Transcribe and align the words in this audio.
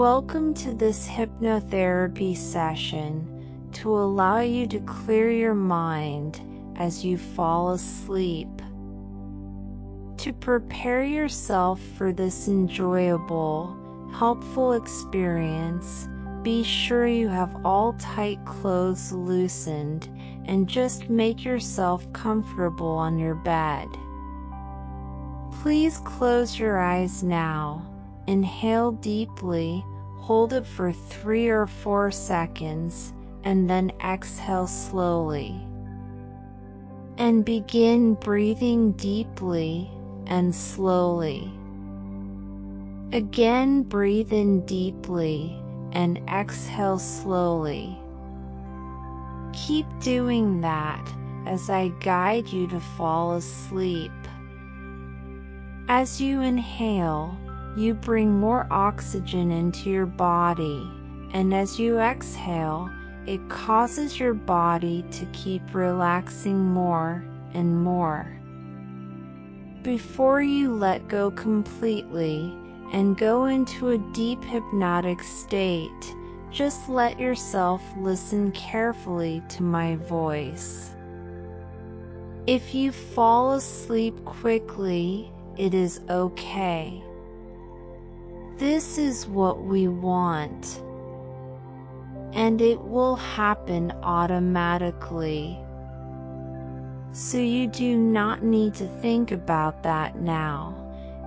Welcome 0.00 0.54
to 0.54 0.72
this 0.72 1.06
hypnotherapy 1.06 2.34
session 2.34 3.68
to 3.72 3.94
allow 3.94 4.40
you 4.40 4.66
to 4.68 4.80
clear 4.80 5.30
your 5.30 5.52
mind 5.52 6.40
as 6.76 7.04
you 7.04 7.18
fall 7.18 7.72
asleep. 7.72 8.48
To 10.16 10.32
prepare 10.32 11.04
yourself 11.04 11.82
for 11.98 12.14
this 12.14 12.48
enjoyable, 12.48 13.76
helpful 14.14 14.72
experience, 14.72 16.08
be 16.42 16.64
sure 16.64 17.06
you 17.06 17.28
have 17.28 17.54
all 17.62 17.92
tight 17.98 18.42
clothes 18.46 19.12
loosened 19.12 20.08
and 20.46 20.66
just 20.66 21.10
make 21.10 21.44
yourself 21.44 22.10
comfortable 22.14 22.88
on 22.88 23.18
your 23.18 23.34
bed. 23.34 23.86
Please 25.60 25.98
close 25.98 26.58
your 26.58 26.78
eyes 26.78 27.22
now. 27.22 27.86
Inhale 28.26 28.92
deeply, 28.92 29.84
hold 30.20 30.52
it 30.52 30.66
for 30.66 30.92
three 30.92 31.48
or 31.48 31.66
four 31.66 32.10
seconds, 32.10 33.12
and 33.44 33.68
then 33.68 33.90
exhale 34.04 34.66
slowly. 34.66 35.54
And 37.18 37.44
begin 37.44 38.14
breathing 38.14 38.92
deeply 38.92 39.90
and 40.26 40.54
slowly. 40.54 41.52
Again, 43.12 43.82
breathe 43.82 44.32
in 44.32 44.64
deeply 44.66 45.60
and 45.92 46.18
exhale 46.28 46.98
slowly. 46.98 47.98
Keep 49.52 49.86
doing 50.00 50.60
that 50.60 51.12
as 51.46 51.68
I 51.68 51.88
guide 52.00 52.48
you 52.48 52.68
to 52.68 52.78
fall 52.78 53.32
asleep. 53.34 54.12
As 55.88 56.20
you 56.20 56.40
inhale, 56.40 57.36
you 57.76 57.94
bring 57.94 58.32
more 58.32 58.66
oxygen 58.70 59.50
into 59.50 59.90
your 59.90 60.06
body, 60.06 60.90
and 61.32 61.54
as 61.54 61.78
you 61.78 61.98
exhale, 61.98 62.90
it 63.26 63.48
causes 63.48 64.18
your 64.18 64.34
body 64.34 65.04
to 65.12 65.26
keep 65.26 65.62
relaxing 65.74 66.58
more 66.58 67.24
and 67.54 67.82
more. 67.82 68.36
Before 69.82 70.42
you 70.42 70.74
let 70.74 71.08
go 71.08 71.30
completely, 71.30 72.54
and 72.92 73.16
go 73.16 73.44
into 73.44 73.90
a 73.90 73.98
deep 74.12 74.42
hypnotic 74.42 75.22
state, 75.22 76.14
just 76.50 76.88
let 76.88 77.20
yourself 77.20 77.82
listen 77.96 78.50
carefully 78.52 79.42
to 79.48 79.62
my 79.62 79.96
voice. 79.96 80.90
If 82.46 82.74
you 82.74 82.90
fall 82.90 83.52
asleep 83.52 84.24
quickly, 84.24 85.30
it 85.56 85.72
is 85.72 86.00
okay. 86.10 87.02
This 88.60 88.98
is 88.98 89.26
what 89.26 89.64
we 89.64 89.88
want. 89.88 90.82
And 92.34 92.60
it 92.60 92.78
will 92.78 93.16
happen 93.16 93.90
automatically. 94.02 95.58
So 97.12 97.38
you 97.38 97.68
do 97.68 97.96
not 97.96 98.42
need 98.42 98.74
to 98.74 98.86
think 98.86 99.32
about 99.32 99.82
that 99.84 100.20
now 100.20 100.76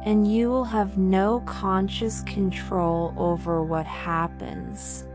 and 0.05 0.31
you 0.31 0.49
will 0.49 0.63
have 0.63 0.99
no 0.99 1.39
conscious 1.47 2.21
control 2.21 3.15
over 3.17 3.63
what 3.63 3.87
happens. 3.87 5.07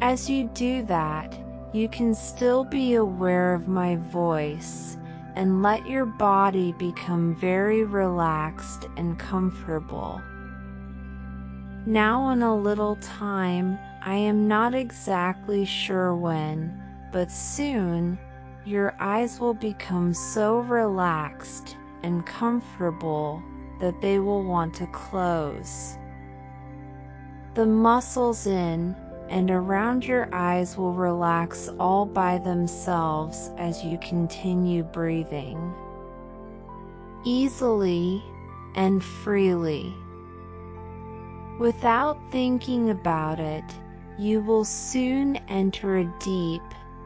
As 0.00 0.28
you 0.28 0.50
do 0.54 0.82
that, 0.86 1.38
you 1.72 1.88
can 1.88 2.16
still 2.16 2.64
be 2.64 2.94
aware 2.94 3.54
of 3.54 3.68
my 3.68 3.94
voice 3.94 4.96
and 5.36 5.62
let 5.62 5.86
your 5.86 6.04
body 6.04 6.72
become 6.72 7.36
very 7.36 7.84
relaxed 7.84 8.86
and 8.96 9.16
comfortable. 9.20 10.20
Now 11.86 12.30
in 12.30 12.42
a 12.42 12.56
little 12.56 12.96
time, 12.96 13.78
I 14.00 14.14
am 14.14 14.48
not 14.48 14.74
exactly 14.74 15.66
sure 15.66 16.14
when, 16.14 16.82
but 17.12 17.30
soon, 17.30 18.18
your 18.64 18.94
eyes 18.98 19.38
will 19.38 19.52
become 19.52 20.14
so 20.14 20.60
relaxed 20.60 21.76
and 22.02 22.24
comfortable 22.24 23.42
that 23.80 24.00
they 24.00 24.18
will 24.18 24.42
want 24.44 24.72
to 24.76 24.86
close. 24.86 25.98
The 27.52 27.66
muscles 27.66 28.46
in 28.46 28.96
and 29.28 29.50
around 29.50 30.06
your 30.06 30.28
eyes 30.32 30.78
will 30.78 30.94
relax 30.94 31.68
all 31.78 32.06
by 32.06 32.38
themselves 32.38 33.50
as 33.58 33.84
you 33.84 33.98
continue 33.98 34.84
breathing. 34.84 35.74
Easily 37.24 38.22
and 38.74 39.04
freely. 39.04 39.94
Without 41.58 42.18
thinking 42.32 42.90
about 42.90 43.38
it, 43.38 43.64
you 44.18 44.40
will 44.40 44.64
soon 44.64 45.36
enter 45.48 45.98
a 45.98 46.14
deep, 46.18 46.62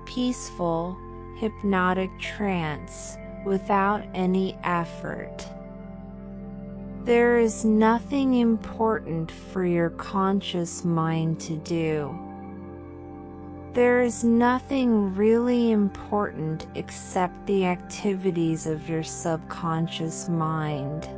peaceful, 0.07 0.97
hypnotic 1.37 2.11
trance 2.19 3.19
without 3.45 4.03
any 4.15 4.59
effort. 4.65 5.47
There 7.05 7.39
is 7.39 7.65
nothing 7.65 8.35
important 8.35 9.31
for 9.31 9.67
your 9.67 9.91
conscious 9.91 10.85
mind 10.85 11.41
to 11.41 11.57
do. 11.57 12.19
There 13.75 14.01
is 14.01 14.25
nothing 14.25 15.15
really 15.15 15.71
important 15.71 16.67
except 16.75 17.47
the 17.47 17.67
activities 17.67 18.67
of 18.67 18.89
your 18.89 19.03
subconscious 19.03 20.29
mind. 20.29 21.09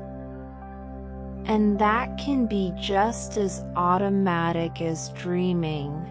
And 1.51 1.79
that 1.81 2.17
can 2.17 2.47
be 2.47 2.73
just 2.81 3.37
as 3.37 3.63
automatic 3.77 4.81
as 4.81 5.11
dreaming 5.11 6.07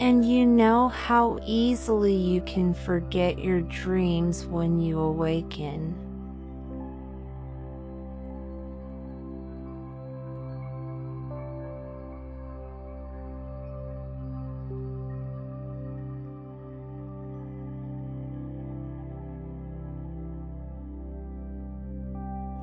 and 0.00 0.28
you 0.28 0.44
know 0.44 0.88
how 0.88 1.38
easily 1.46 2.14
you 2.14 2.40
can 2.40 2.74
forget 2.74 3.38
your 3.38 3.60
dreams 3.60 4.44
when 4.44 4.80
you 4.80 4.98
awaken. 4.98 6.03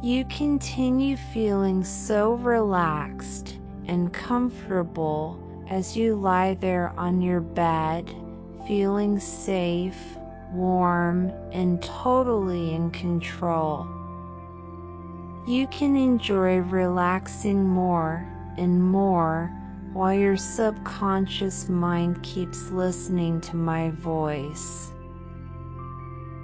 You 0.04 0.26
continue 0.26 1.16
feeling 1.16 1.84
so 1.84 2.34
relaxed 2.34 3.60
and 3.86 4.12
comfortable 4.12 5.38
as 5.70 5.96
you 5.96 6.16
lie 6.16 6.56
there 6.56 6.92
on 6.98 7.22
your 7.22 7.40
bed, 7.40 8.12
feeling 8.68 9.20
safe, 9.20 10.18
warm, 10.54 11.30
and 11.52 11.84
totally 11.84 12.74
in 12.74 12.90
control. 12.90 13.86
You 15.48 15.68
can 15.68 15.96
enjoy 15.96 16.62
relaxing 16.62 17.64
more 17.64 18.28
and 18.58 18.84
more 18.84 19.56
while 19.94 20.16
your 20.16 20.36
subconscious 20.36 21.70
mind 21.70 22.24
keeps 22.24 22.72
listening 22.72 23.40
to 23.42 23.56
my 23.56 23.92
voice. 23.92 24.92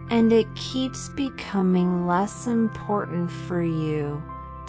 And 0.10 0.32
it 0.32 0.48
keeps 0.56 1.10
becoming 1.10 2.08
less 2.08 2.48
important 2.48 3.30
for 3.30 3.62
you 3.62 4.24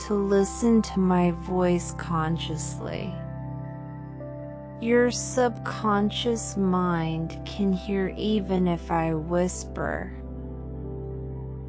to 0.06 0.14
listen 0.14 0.82
to 0.82 0.98
my 0.98 1.30
voice 1.30 1.94
consciously. 1.96 3.14
Your 4.80 5.10
subconscious 5.10 6.56
mind 6.56 7.40
can 7.44 7.72
hear 7.72 8.12
even 8.16 8.66
if 8.66 8.90
I 8.90 9.14
whisper. 9.14 10.12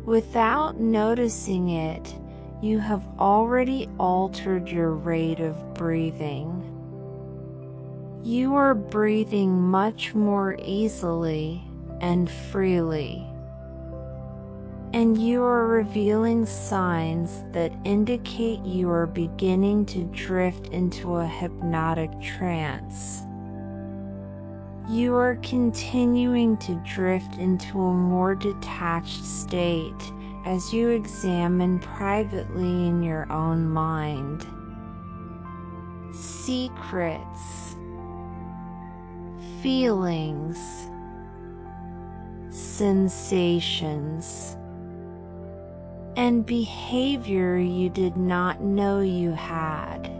Without 0.06 0.80
noticing 0.80 1.70
it, 1.70 2.16
you 2.62 2.80
have 2.80 3.06
already 3.20 3.88
altered 4.00 4.68
your 4.68 4.92
rate 4.92 5.40
of 5.40 5.74
breathing. 5.76 6.66
You 8.24 8.56
are 8.56 8.74
breathing 8.74 9.62
much 9.62 10.14
more 10.14 10.58
easily 10.60 11.64
and 12.02 12.30
freely 12.30 13.29
and 14.94 15.22
you 15.22 15.44
are 15.44 15.68
revealing 15.68 16.46
signs 16.46 17.44
that 17.52 17.72
indicate 17.84 18.60
you 18.62 18.90
are 18.90 19.06
beginning 19.06 19.86
to 19.86 20.04
drift 20.06 20.68
into 20.70 21.16
a 21.16 21.28
hypnotic 21.28 22.10
trance. 22.20 23.24
You 24.90 25.16
are 25.16 25.36
continuing 25.44 26.58
to 26.58 26.82
drift 26.84 27.36
into 27.36 27.80
a 27.80 27.94
more 27.94 28.34
detached 28.34 29.24
state 29.24 30.12
as 30.46 30.74
you 30.74 30.90
examine 30.90 31.80
privately 31.80 32.88
in 32.88 33.04
your 33.04 33.32
own 33.32 33.70
mind. 33.70 34.48
Secrets, 36.12 37.76
feelings, 39.62 40.58
sensations 42.50 44.56
and 46.16 46.46
behavior 46.46 47.58
you 47.58 47.90
did 47.90 48.18
not 48.18 48.62
know 48.62 49.02
you 49.02 49.32
had. 49.32 50.12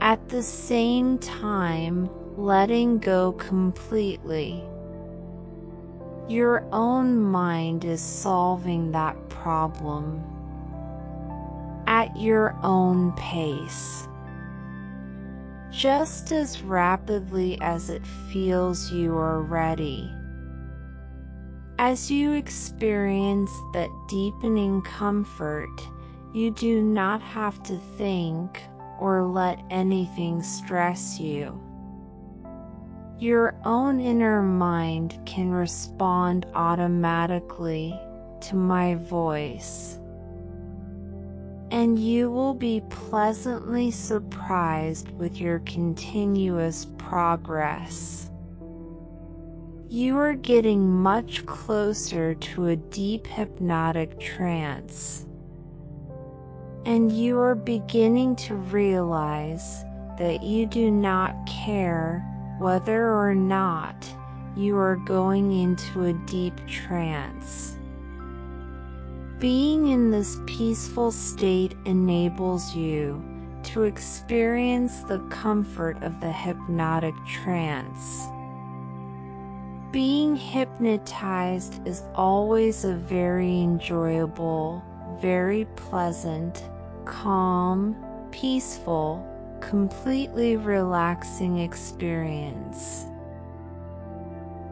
At 0.00 0.28
the 0.28 0.42
same 0.42 1.18
time, 1.18 2.10
letting 2.36 2.98
go 2.98 3.32
completely. 3.32 4.62
Your 6.28 6.66
own 6.72 7.20
mind 7.20 7.84
is 7.84 8.00
solving 8.00 8.92
that 8.92 9.28
problem 9.28 10.22
at 11.86 12.16
your 12.16 12.56
own 12.62 13.12
pace. 13.12 14.08
Just 15.70 16.32
as 16.32 16.62
rapidly 16.62 17.58
as 17.60 17.90
it 17.90 18.06
feels 18.32 18.90
you 18.92 19.16
are 19.16 19.42
ready. 19.42 20.10
As 21.78 22.08
you 22.08 22.32
experience 22.32 23.50
that 23.72 23.90
deepening 24.08 24.80
comfort, 24.82 25.76
you 26.32 26.52
do 26.52 26.80
not 26.80 27.20
have 27.20 27.62
to 27.64 27.76
think 27.98 28.62
or 29.00 29.24
let 29.24 29.60
anything 29.70 30.40
stress 30.40 31.18
you. 31.18 31.60
Your 33.18 33.56
own 33.64 33.98
inner 33.98 34.40
mind 34.40 35.18
can 35.26 35.50
respond 35.50 36.46
automatically 36.54 37.98
to 38.42 38.54
my 38.54 38.94
voice. 38.94 39.98
And 41.72 41.98
you 41.98 42.30
will 42.30 42.54
be 42.54 42.82
pleasantly 42.88 43.90
surprised 43.90 45.10
with 45.10 45.40
your 45.40 45.58
continuous 45.60 46.86
progress. 46.98 48.30
You 49.94 50.18
are 50.18 50.34
getting 50.34 50.90
much 50.90 51.46
closer 51.46 52.34
to 52.34 52.66
a 52.66 52.74
deep 52.74 53.28
hypnotic 53.28 54.18
trance. 54.18 55.24
And 56.84 57.12
you 57.12 57.38
are 57.38 57.54
beginning 57.54 58.34
to 58.48 58.56
realize 58.56 59.84
that 60.18 60.42
you 60.42 60.66
do 60.66 60.90
not 60.90 61.36
care 61.46 62.26
whether 62.58 63.14
or 63.14 63.36
not 63.36 63.94
you 64.56 64.76
are 64.76 64.96
going 64.96 65.52
into 65.52 66.06
a 66.06 66.12
deep 66.26 66.60
trance. 66.66 67.78
Being 69.38 69.86
in 69.86 70.10
this 70.10 70.38
peaceful 70.46 71.12
state 71.12 71.76
enables 71.84 72.74
you 72.74 73.24
to 73.62 73.84
experience 73.84 75.02
the 75.02 75.20
comfort 75.30 76.02
of 76.02 76.20
the 76.20 76.32
hypnotic 76.32 77.14
trance. 77.28 78.26
Being 79.94 80.34
hypnotized 80.34 81.86
is 81.86 82.02
always 82.16 82.84
a 82.84 82.96
very 82.96 83.60
enjoyable, 83.60 84.82
very 85.20 85.66
pleasant, 85.76 86.64
calm, 87.04 87.94
peaceful, 88.32 89.24
completely 89.60 90.56
relaxing 90.56 91.58
experience. 91.60 93.04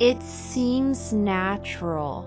It 0.01 0.21
seems 0.25 1.13
natural 1.13 2.27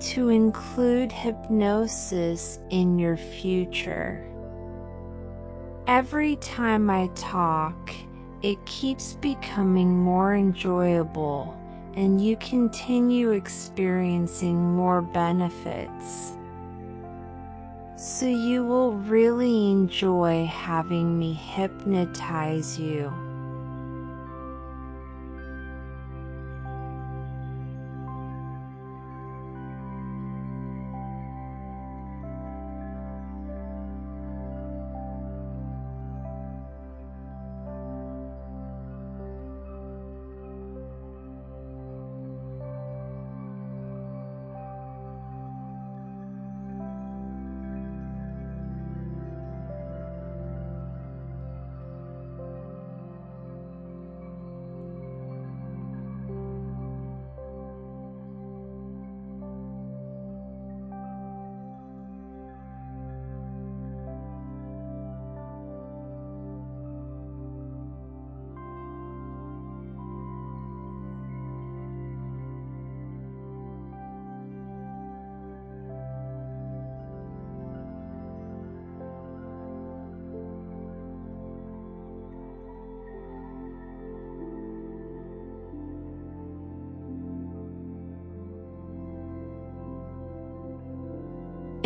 to 0.00 0.30
include 0.30 1.12
hypnosis 1.12 2.58
in 2.70 2.98
your 2.98 3.16
future. 3.16 4.26
Every 5.86 6.34
time 6.34 6.90
I 6.90 7.08
talk, 7.14 7.92
it 8.42 8.64
keeps 8.66 9.14
becoming 9.14 9.96
more 9.96 10.34
enjoyable 10.34 11.56
and 11.96 12.24
you 12.24 12.36
continue 12.36 13.30
experiencing 13.30 14.56
more 14.74 15.02
benefits 15.02 16.36
so 18.00 18.24
you 18.24 18.64
will 18.64 18.92
really 18.92 19.70
enjoy 19.70 20.46
having 20.46 21.18
me 21.18 21.34
hypnotize 21.34 22.78
you. 22.78 23.12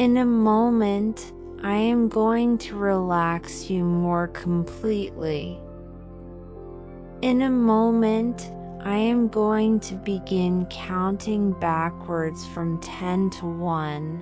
In 0.04 0.18
a 0.18 0.26
moment, 0.26 1.32
I 1.62 1.76
am 1.76 2.08
going 2.08 2.58
to 2.58 2.76
relax 2.76 3.70
you 3.70 3.82
more 3.84 4.28
completely. 4.28 5.58
In 7.22 7.40
a 7.40 7.48
moment, 7.48 8.50
I 8.82 8.96
am 8.96 9.28
going 9.28 9.80
to 9.80 9.94
begin 9.94 10.66
counting 10.66 11.52
backwards 11.52 12.44
from 12.48 12.82
10 12.82 13.30
to 13.30 13.46
1. 13.46 14.20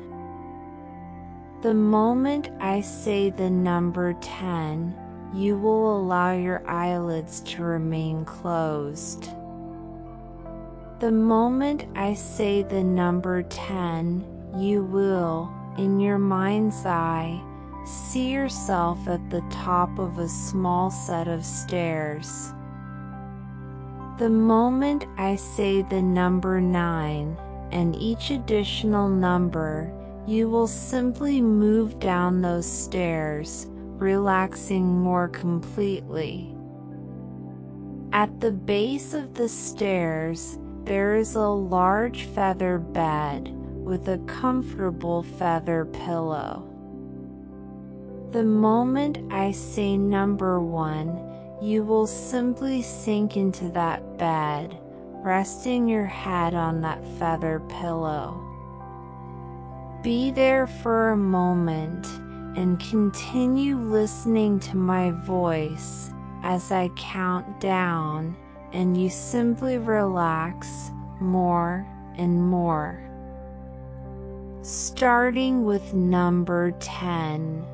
The 1.63 1.75
moment 1.75 2.51
I 2.61 2.81
say 2.81 3.31
the 3.31 3.51
number 3.51 4.13
10, 4.21 4.95
you 5.35 5.59
will 5.59 5.99
allow 5.99 6.31
your 6.31 6.65
eyelids 6.71 7.41
to 7.41 7.65
remain 7.65 8.25
closed. 8.25 9.31
The 11.01 11.11
moment 11.11 11.87
I 11.97 12.15
say 12.15 12.63
the 12.63 12.85
number 12.85 13.43
10, 13.43 14.25
you 14.57 14.85
will, 14.85 15.53
in 15.79 16.01
your 16.01 16.19
mind's 16.19 16.85
eye, 16.85 17.43
see 17.85 18.31
yourself 18.31 19.09
at 19.09 19.31
the 19.31 19.43
top 19.51 19.99
of 19.99 20.19
a 20.19 20.29
small 20.29 20.91
set 20.91 21.29
of 21.29 21.45
stairs. 21.45 22.53
The 24.19 24.31
moment 24.31 25.07
I 25.17 25.37
say 25.37 25.83
the 25.83 26.03
number 26.03 26.61
9 26.61 27.37
and 27.73 27.97
each 27.97 28.31
additional 28.31 29.09
number, 29.09 29.91
you 30.27 30.49
will 30.49 30.67
simply 30.67 31.41
move 31.41 31.99
down 31.99 32.43
those 32.43 32.71
stairs, 32.71 33.67
relaxing 33.71 35.01
more 35.01 35.29
completely. 35.29 36.55
At 38.13 38.41
the 38.41 38.53
base 38.53 39.15
of 39.15 39.35
the 39.35 39.49
stairs, 39.49 40.59
there 40.85 41.17
is 41.17 41.35
a 41.35 41.49
large 41.49 42.25
feather 42.25 42.79
bed 42.79 43.59
with 43.93 44.09
a 44.09 44.17
comfortable 44.21 45.23
feather 45.23 45.85
pillow. 45.85 46.67
The 48.31 48.43
moment 48.43 49.19
I 49.31 49.53
say 49.53 49.99
number 49.99 50.61
one, 50.61 51.21
you 51.61 51.85
will 51.85 52.07
simply 52.07 52.81
sink 52.81 53.37
into 53.37 53.69
that 53.73 54.17
bed, 54.17 54.79
resting 55.17 55.87
your 55.87 56.07
head 56.07 56.55
on 56.55 56.81
that 56.81 57.07
feather 57.19 57.61
pillow. 57.69 58.41
Be 60.03 60.31
there 60.31 60.67
for 60.67 61.11
a 61.11 61.17
moment 61.19 62.07
and 62.57 62.81
continue 62.81 63.77
listening 63.77 64.59
to 64.61 64.77
my 64.79 65.11
voice 65.11 66.11
as 66.43 66.73
I 66.73 66.89
count 66.97 67.61
down 67.61 68.35
and 68.73 68.97
you 68.97 69.11
simply 69.11 69.77
relax 69.77 70.91
more 71.21 71.87
and 72.17 72.43
more 72.43 73.12
starting 74.63 75.65
with 75.65 75.95
number 75.95 76.73
10. 76.81 77.65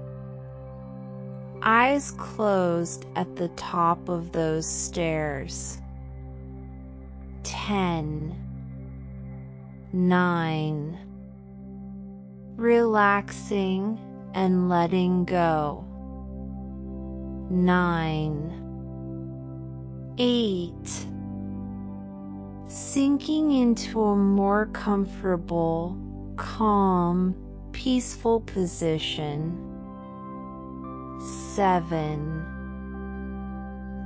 Eyes 1.62 2.12
closed 2.12 3.06
at 3.16 3.36
the 3.36 3.48
top 3.48 4.08
of 4.08 4.32
those 4.32 4.66
stairs. 4.66 5.80
10. 7.42 8.34
9. 9.92 10.98
Relaxing 12.56 13.98
and 14.34 14.68
letting 14.68 15.24
go. 15.24 15.84
nine, 17.50 18.52
eight, 20.18 21.06
sinking 22.66 23.52
into 23.52 24.02
a 24.02 24.16
more 24.16 24.66
comfortable, 24.66 25.96
calm, 26.38 27.34
peaceful 27.72 28.40
position. 28.40 29.64
Seven, 31.54 32.46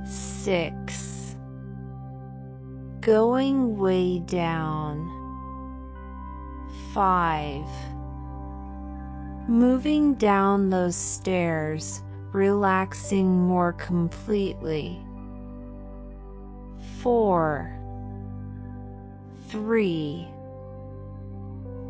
six, 0.05 1.37
going 3.01 3.77
way 3.77 4.19
down. 4.19 5.11
Five, 6.91 7.65
moving 9.47 10.15
down 10.15 10.69
those 10.69 10.95
stairs, 10.95 12.01
relaxing 12.33 13.41
more 13.47 13.73
completely. 13.73 14.99
Four, 17.01 17.71
three, 19.49 20.27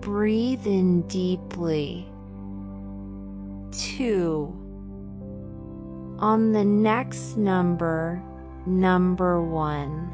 breathe 0.04 0.68
in 0.68 1.02
deeply. 1.04 2.06
Two, 3.72 4.54
on 6.20 6.52
the 6.52 6.66
next 6.66 7.38
number, 7.38 8.22
number 8.66 9.42
one. 9.42 10.10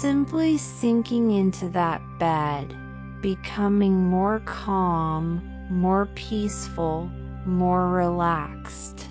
Simply 0.00 0.56
sinking 0.56 1.32
into 1.32 1.68
that 1.68 2.00
bed, 2.18 2.74
becoming 3.20 3.92
more 3.92 4.40
calm, 4.46 5.42
more 5.68 6.06
peaceful, 6.14 7.10
more 7.44 7.90
relaxed. 7.90 9.06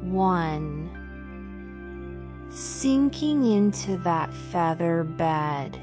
1. 0.00 2.48
Sinking 2.50 3.46
into 3.46 3.96
that 3.98 4.34
feather 4.34 5.04
bed. 5.04 5.80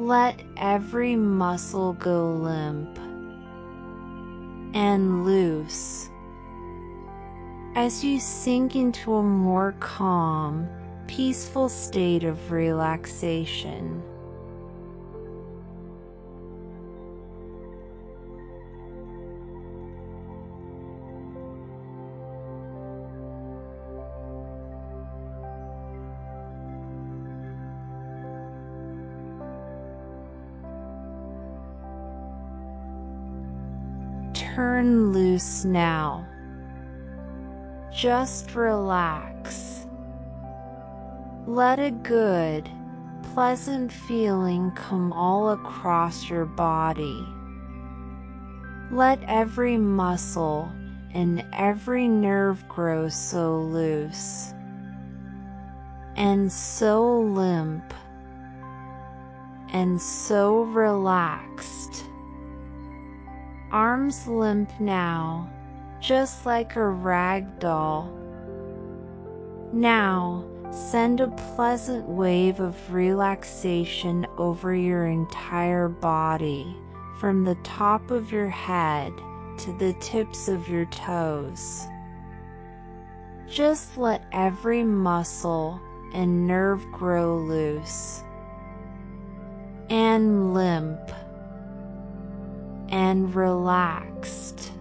Let 0.00 0.40
every 0.56 1.14
muscle 1.14 1.92
go 1.92 2.32
limp 2.32 2.98
and 4.74 5.26
loose. 5.26 6.08
As 7.74 8.02
you 8.02 8.18
sink 8.18 8.76
into 8.76 9.16
a 9.16 9.22
more 9.22 9.74
calm, 9.78 10.66
peaceful 11.06 11.68
state 11.68 12.24
of 12.24 12.50
relaxation. 12.50 14.02
Turn 34.80 35.12
loose 35.12 35.66
now. 35.66 36.26
Just 37.92 38.54
relax. 38.54 39.86
Let 41.46 41.78
a 41.78 41.90
good, 41.90 42.66
pleasant 43.34 43.92
feeling 43.92 44.70
come 44.70 45.12
all 45.12 45.50
across 45.50 46.30
your 46.30 46.46
body. 46.46 47.28
Let 48.90 49.22
every 49.24 49.76
muscle 49.76 50.72
and 51.12 51.44
every 51.52 52.08
nerve 52.08 52.66
grow 52.66 53.10
so 53.10 53.58
loose 53.60 54.54
and 56.16 56.50
so 56.50 57.20
limp 57.20 57.92
and 59.74 60.00
so 60.00 60.62
relaxed. 60.62 62.06
Arms 63.72 64.26
limp 64.26 64.72
now, 64.80 65.48
just 66.00 66.44
like 66.44 66.74
a 66.74 66.88
rag 66.88 67.60
doll. 67.60 68.12
Now, 69.72 70.44
send 70.72 71.20
a 71.20 71.28
pleasant 71.54 72.08
wave 72.08 72.58
of 72.58 72.92
relaxation 72.92 74.26
over 74.38 74.74
your 74.74 75.06
entire 75.06 75.88
body, 75.88 76.76
from 77.20 77.44
the 77.44 77.54
top 77.62 78.10
of 78.10 78.32
your 78.32 78.48
head 78.48 79.12
to 79.58 79.72
the 79.78 79.92
tips 80.00 80.48
of 80.48 80.68
your 80.68 80.86
toes. 80.86 81.86
Just 83.48 83.96
let 83.96 84.24
every 84.32 84.82
muscle 84.82 85.80
and 86.12 86.46
nerve 86.46 86.84
grow 86.90 87.38
loose 87.38 88.24
and 89.90 90.54
limp 90.54 90.98
and 92.90 93.34
relaxed. 93.34 94.72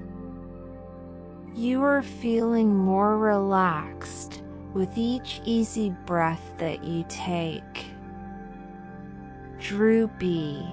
You 1.55 1.83
are 1.83 2.01
feeling 2.01 2.75
more 2.75 3.17
relaxed 3.17 4.41
with 4.73 4.97
each 4.97 5.41
easy 5.45 5.93
breath 6.05 6.53
that 6.57 6.83
you 6.83 7.05
take. 7.07 7.85
Droopy, 9.59 10.65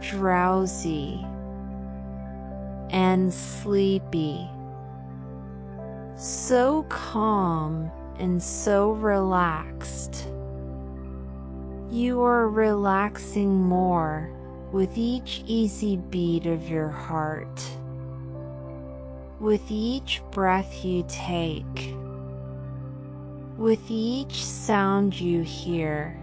drowsy, 0.00 1.26
and 2.90 3.32
sleepy. 3.32 4.48
So 6.16 6.84
calm 6.88 7.90
and 8.18 8.42
so 8.42 8.92
relaxed. 8.92 10.28
You 11.90 12.22
are 12.22 12.48
relaxing 12.48 13.62
more 13.62 14.30
with 14.72 14.98
each 14.98 15.42
easy 15.46 15.96
beat 15.96 16.46
of 16.46 16.68
your 16.68 16.88
heart. 16.88 17.62
With 19.40 19.62
each 19.70 20.20
breath 20.30 20.84
you 20.84 21.04
take, 21.08 21.94
with 23.56 23.80
each 23.88 24.44
sound 24.44 25.18
you 25.18 25.42
hear, 25.42 26.18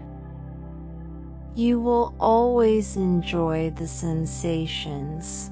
you 1.54 1.80
will 1.80 2.14
always 2.20 2.96
enjoy 2.96 3.70
the 3.70 3.88
sensations 3.88 5.50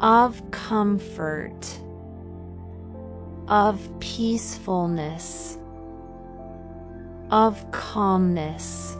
of 0.00 0.50
comfort, 0.50 1.80
of 3.46 3.88
peacefulness, 4.00 5.56
of 7.30 7.70
calmness 7.70 8.96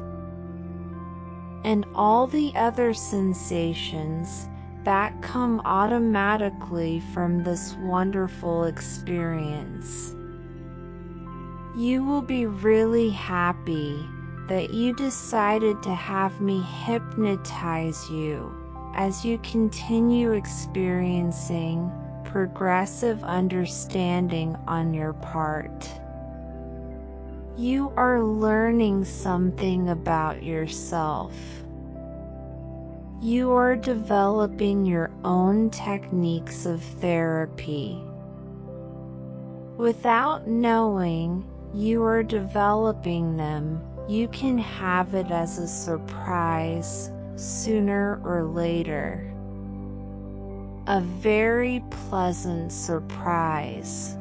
and 1.64 1.84
all 1.94 2.26
the 2.26 2.52
other 2.54 2.94
sensations 2.94 4.48
that 4.84 5.20
come 5.22 5.60
automatically 5.64 7.00
from 7.12 7.42
this 7.42 7.74
wonderful 7.80 8.64
experience. 8.64 10.14
You 11.76 12.04
will 12.04 12.22
be 12.22 12.46
really 12.46 13.10
happy 13.10 14.06
that 14.48 14.74
you 14.74 14.94
decided 14.94 15.82
to 15.82 15.94
have 15.94 16.40
me 16.40 16.62
hypnotize 16.62 18.08
you 18.10 18.54
as 18.94 19.24
you 19.24 19.38
continue 19.38 20.32
experiencing 20.32 21.90
progressive 22.24 23.24
understanding 23.24 24.56
on 24.66 24.92
your 24.92 25.14
part. 25.14 25.88
You 27.56 27.92
are 27.96 28.20
learning 28.20 29.04
something 29.04 29.90
about 29.90 30.42
yourself. 30.42 31.32
You 33.22 33.52
are 33.52 33.76
developing 33.76 34.84
your 34.84 35.12
own 35.22 35.70
techniques 35.70 36.66
of 36.66 36.82
therapy. 36.82 38.02
Without 39.76 40.48
knowing 40.48 41.44
you 41.72 42.02
are 42.02 42.24
developing 42.24 43.36
them, 43.36 43.80
you 44.08 44.26
can 44.28 44.58
have 44.58 45.14
it 45.14 45.30
as 45.30 45.58
a 45.58 45.68
surprise 45.68 47.12
sooner 47.36 48.20
or 48.24 48.42
later. 48.42 49.32
A 50.88 51.00
very 51.00 51.84
pleasant 52.08 52.72
surprise. 52.72 54.16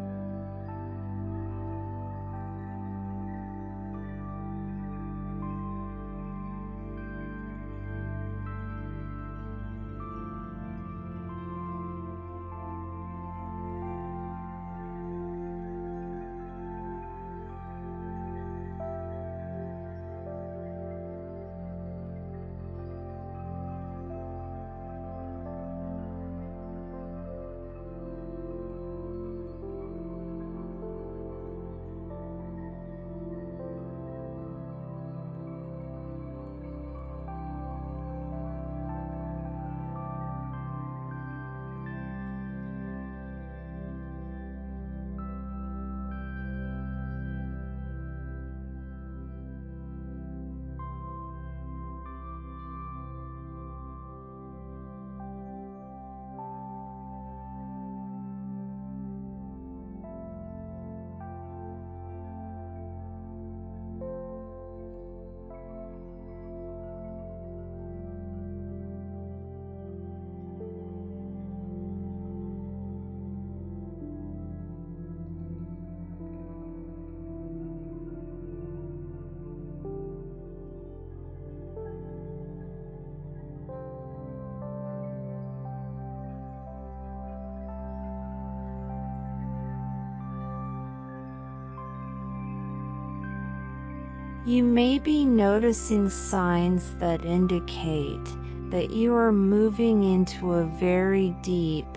You 94.53 94.61
may 94.61 94.99
be 94.99 95.25
noticing 95.25 96.11
signs 96.11 96.93
that 96.99 97.25
indicate 97.25 98.23
that 98.69 98.91
you 98.91 99.15
are 99.15 99.31
moving 99.31 100.03
into 100.03 100.53
a 100.53 100.65
very 100.65 101.35
deep, 101.41 101.87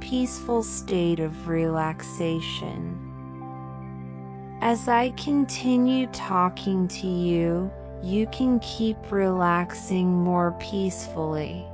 peaceful 0.00 0.62
state 0.62 1.20
of 1.20 1.46
relaxation. 1.46 2.96
As 4.62 4.88
I 4.88 5.10
continue 5.10 6.06
talking 6.06 6.88
to 6.88 7.06
you, 7.06 7.70
you 8.02 8.26
can 8.28 8.60
keep 8.60 8.96
relaxing 9.12 10.10
more 10.10 10.52
peacefully. 10.58 11.66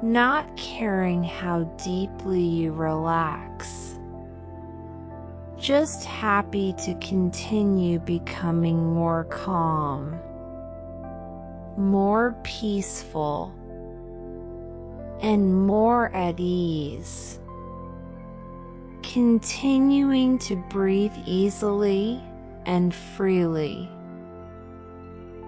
Not 0.00 0.56
caring 0.56 1.24
how 1.24 1.64
deeply 1.84 2.40
you 2.40 2.72
relax. 2.72 3.85
Just 5.66 6.04
happy 6.04 6.74
to 6.74 6.94
continue 7.00 7.98
becoming 7.98 8.94
more 8.94 9.24
calm, 9.24 10.16
more 11.76 12.36
peaceful, 12.44 13.52
and 15.20 15.66
more 15.66 16.14
at 16.14 16.38
ease. 16.38 17.40
Continuing 19.02 20.38
to 20.38 20.54
breathe 20.70 21.14
easily 21.26 22.22
and 22.64 22.94
freely. 22.94 23.90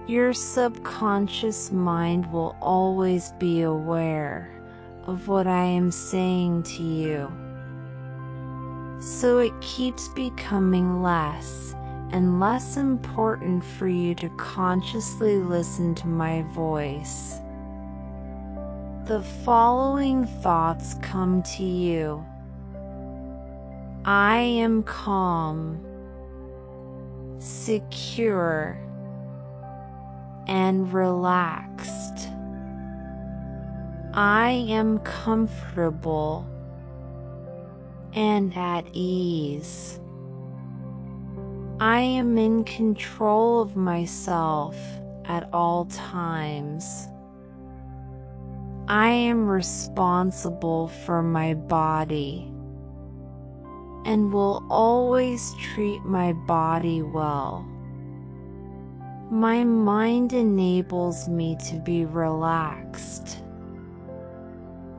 Your 0.08 0.32
subconscious 0.32 1.70
mind 1.70 2.32
will 2.32 2.56
always 2.60 3.30
be 3.38 3.62
aware 3.62 4.50
of 5.06 5.28
what 5.28 5.46
I 5.46 5.62
am 5.62 5.92
saying 5.92 6.64
to 6.64 6.82
you. 6.82 7.47
So 9.00 9.38
it 9.38 9.52
keeps 9.60 10.08
becoming 10.08 11.02
less 11.02 11.74
and 12.10 12.40
less 12.40 12.76
important 12.76 13.64
for 13.64 13.86
you 13.86 14.14
to 14.16 14.28
consciously 14.30 15.36
listen 15.36 15.94
to 15.96 16.08
my 16.08 16.42
voice. 16.52 17.40
The 19.04 19.22
following 19.44 20.26
thoughts 20.26 20.94
come 21.00 21.42
to 21.56 21.62
you. 21.62 22.24
I 24.04 24.38
am 24.38 24.82
calm, 24.82 25.84
secure, 27.38 28.78
and 30.48 30.92
relaxed. 30.92 32.28
I 34.14 34.66
am 34.68 34.98
comfortable 35.00 36.46
and 38.18 38.52
at 38.56 38.84
ease. 38.94 40.00
I 41.78 42.00
am 42.00 42.36
in 42.36 42.64
control 42.64 43.60
of 43.60 43.76
myself 43.76 44.76
at 45.24 45.48
all 45.52 45.84
times. 45.84 47.06
I 48.88 49.10
am 49.10 49.46
responsible 49.46 50.88
for 50.88 51.22
my 51.22 51.54
body 51.54 52.50
and 54.04 54.32
will 54.32 54.66
always 54.68 55.54
treat 55.60 56.02
my 56.02 56.32
body 56.32 57.02
well. 57.02 57.64
My 59.30 59.62
mind 59.62 60.32
enables 60.32 61.28
me 61.28 61.56
to 61.70 61.76
be 61.76 62.04
relaxed 62.04 63.44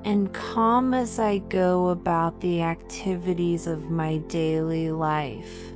and 0.06 0.34
calm 0.34 0.94
as 0.94 1.20
I 1.20 1.40
go 1.40 1.90
about 1.90 2.40
the 2.42 2.62
activities 2.62 3.68
of 3.68 3.90
my 3.90 4.18
daily 4.18 4.92
life. 4.92 5.74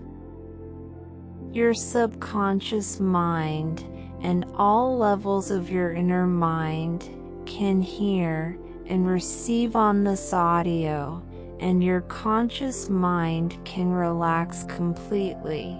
Your 1.51 1.73
subconscious 1.73 2.99
mind 2.99 3.85
and 4.21 4.45
all 4.55 4.97
levels 4.97 5.51
of 5.51 5.69
your 5.69 5.93
inner 5.93 6.25
mind 6.25 7.09
can 7.45 7.81
hear 7.81 8.57
and 8.87 9.07
receive 9.07 9.75
on 9.75 10.03
this 10.03 10.33
audio, 10.33 11.21
and 11.59 11.83
your 11.83 12.01
conscious 12.01 12.89
mind 12.89 13.57
can 13.65 13.91
relax 13.91 14.63
completely. 14.63 15.77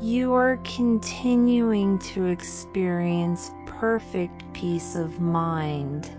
You 0.00 0.32
are 0.32 0.58
continuing 0.64 1.98
to 2.00 2.26
experience 2.26 3.50
perfect 3.66 4.42
peace 4.54 4.96
of 4.96 5.20
mind 5.20 6.10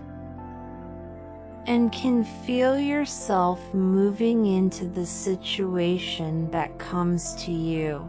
and 1.66 1.92
can 1.92 2.24
feel 2.24 2.78
yourself 2.78 3.60
moving 3.72 4.46
into 4.46 4.86
the 4.86 5.06
situation 5.06 6.50
that 6.50 6.78
comes 6.78 7.34
to 7.44 7.52
you. 7.52 8.08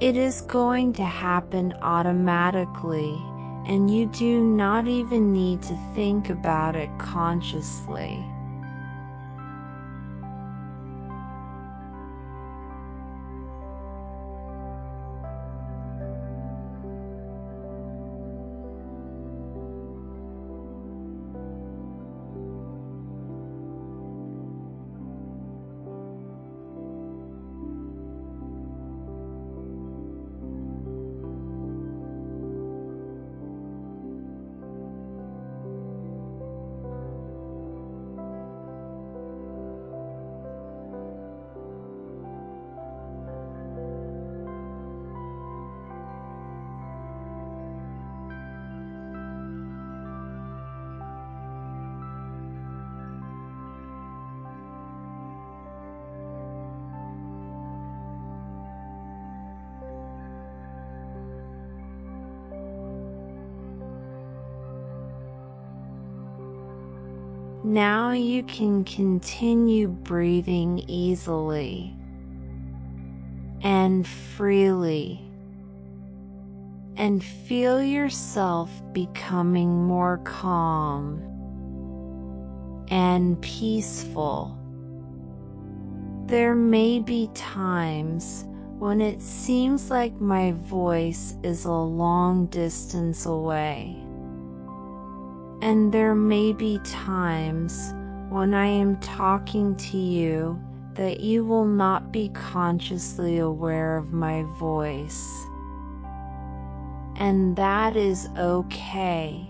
It 0.00 0.16
is 0.16 0.40
going 0.40 0.94
to 0.94 1.04
happen 1.04 1.74
automatically 1.82 3.20
and 3.66 3.94
you 3.94 4.06
do 4.06 4.40
not 4.40 4.88
even 4.88 5.32
need 5.32 5.62
to 5.62 5.78
think 5.94 6.30
about 6.30 6.74
it 6.74 6.90
consciously. 6.98 8.24
You 68.14 68.42
can 68.42 68.84
continue 68.84 69.88
breathing 69.88 70.84
easily 70.86 71.96
and 73.62 74.06
freely 74.06 75.20
and 76.96 77.24
feel 77.24 77.82
yourself 77.82 78.70
becoming 78.92 79.84
more 79.84 80.18
calm 80.24 81.22
and 82.88 83.40
peaceful. 83.40 84.58
There 86.26 86.54
may 86.54 86.98
be 86.98 87.30
times 87.34 88.44
when 88.78 89.00
it 89.00 89.22
seems 89.22 89.90
like 89.90 90.20
my 90.20 90.52
voice 90.52 91.36
is 91.42 91.64
a 91.64 91.72
long 91.72 92.46
distance 92.46 93.26
away. 93.26 93.96
And 95.62 95.92
there 95.92 96.14
may 96.14 96.52
be 96.52 96.80
times 96.84 97.94
when 98.32 98.54
I 98.54 98.66
am 98.66 98.96
talking 99.00 99.76
to 99.76 99.98
you 99.98 100.58
that 100.94 101.20
you 101.20 101.44
will 101.44 101.66
not 101.66 102.10
be 102.12 102.30
consciously 102.30 103.38
aware 103.38 103.98
of 103.98 104.14
my 104.14 104.42
voice. 104.58 105.28
And 107.16 107.54
that 107.56 107.94
is 107.94 108.30
okay. 108.38 109.46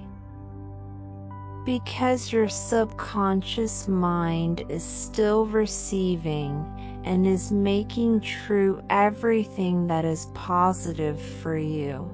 Because 1.64 2.32
your 2.32 2.48
subconscious 2.48 3.86
mind 3.86 4.64
is 4.68 4.82
still 4.82 5.46
receiving 5.46 6.66
and 7.04 7.24
is 7.24 7.52
making 7.52 8.20
true 8.20 8.82
everything 8.90 9.86
that 9.86 10.04
is 10.04 10.26
positive 10.34 11.22
for 11.22 11.56
you. 11.56 12.10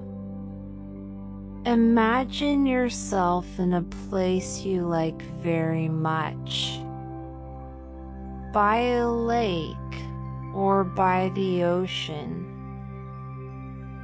Imagine 1.69 2.65
yourself 2.65 3.59
in 3.59 3.75
a 3.75 3.83
place 4.09 4.61
you 4.61 4.87
like 4.87 5.21
very 5.43 5.87
much. 5.87 6.81
By 8.55 8.77
a 8.77 9.07
lake 9.07 9.77
or 10.55 10.83
by 10.83 11.31
the 11.35 11.65
ocean. 11.65 12.47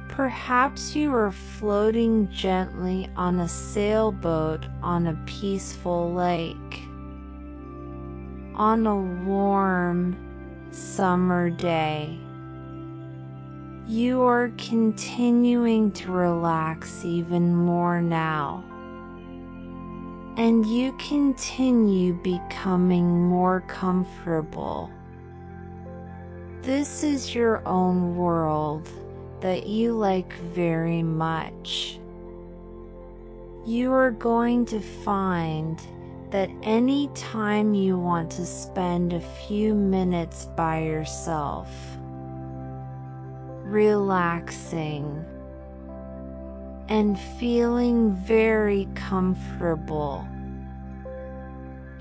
Perhaps 0.09 0.95
you 0.95 1.11
are 1.15 1.31
floating 1.31 2.29
gently 2.31 3.09
on 3.15 3.39
a 3.39 3.49
sailboat 3.49 4.67
on 4.83 5.07
a 5.07 5.19
peaceful 5.25 6.13
lake. 6.13 6.83
On 8.53 8.85
a 8.85 8.95
warm 9.27 10.15
summer 10.69 11.49
day. 11.49 12.19
You 13.87 14.23
are 14.23 14.51
continuing 14.57 15.91
to 15.91 16.11
relax 16.11 17.05
even 17.05 17.55
more 17.55 18.01
now. 18.01 18.63
And 20.37 20.65
you 20.65 20.91
continue 20.93 22.13
becoming 22.13 23.27
more 23.27 23.61
comfortable. 23.67 24.89
This 26.63 27.03
is 27.03 27.35
your 27.35 27.61
own 27.67 28.15
world 28.15 28.89
that 29.41 29.67
you 29.67 29.93
like 29.93 30.33
very 30.33 31.03
much. 31.03 31.99
You 33.67 33.93
are 33.93 34.09
going 34.09 34.65
to 34.65 34.79
find 34.79 35.79
that 36.31 36.49
any 36.63 37.09
time 37.13 37.75
you 37.75 37.99
want 37.99 38.31
to 38.31 38.47
spend 38.47 39.13
a 39.13 39.21
few 39.21 39.75
minutes 39.75 40.47
by 40.57 40.81
yourself, 40.81 41.69
relaxing, 43.65 45.25
and 46.87 47.19
feeling 47.19 48.13
very 48.13 48.87
comfortable 48.93 50.27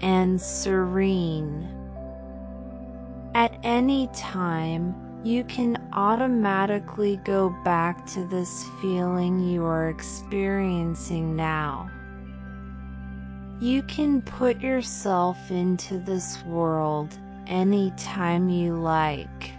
and 0.02 0.40
serene. 0.40 1.66
At 3.34 3.58
any 3.62 4.08
time, 4.08 4.94
you 5.24 5.42
can 5.44 5.78
automatically 5.94 7.16
go 7.24 7.48
back 7.64 8.04
to 8.08 8.26
this 8.26 8.64
feeling 8.82 9.40
you 9.40 9.64
are 9.64 9.88
experiencing 9.88 11.34
now. 11.34 11.90
You 13.60 13.82
can 13.84 14.20
put 14.20 14.60
yourself 14.60 15.50
into 15.50 15.98
this 15.98 16.42
world 16.44 17.18
anytime 17.46 18.50
you 18.50 18.74
like. 18.74 19.52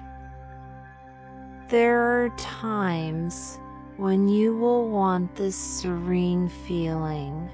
There 1.67 1.99
are 1.99 2.29
times 2.37 3.59
when 3.97 4.27
you 4.27 4.55
will 4.55 4.87
want 4.87 5.35
this 5.35 5.55
serene 5.55 6.47
feeling. 6.47 7.49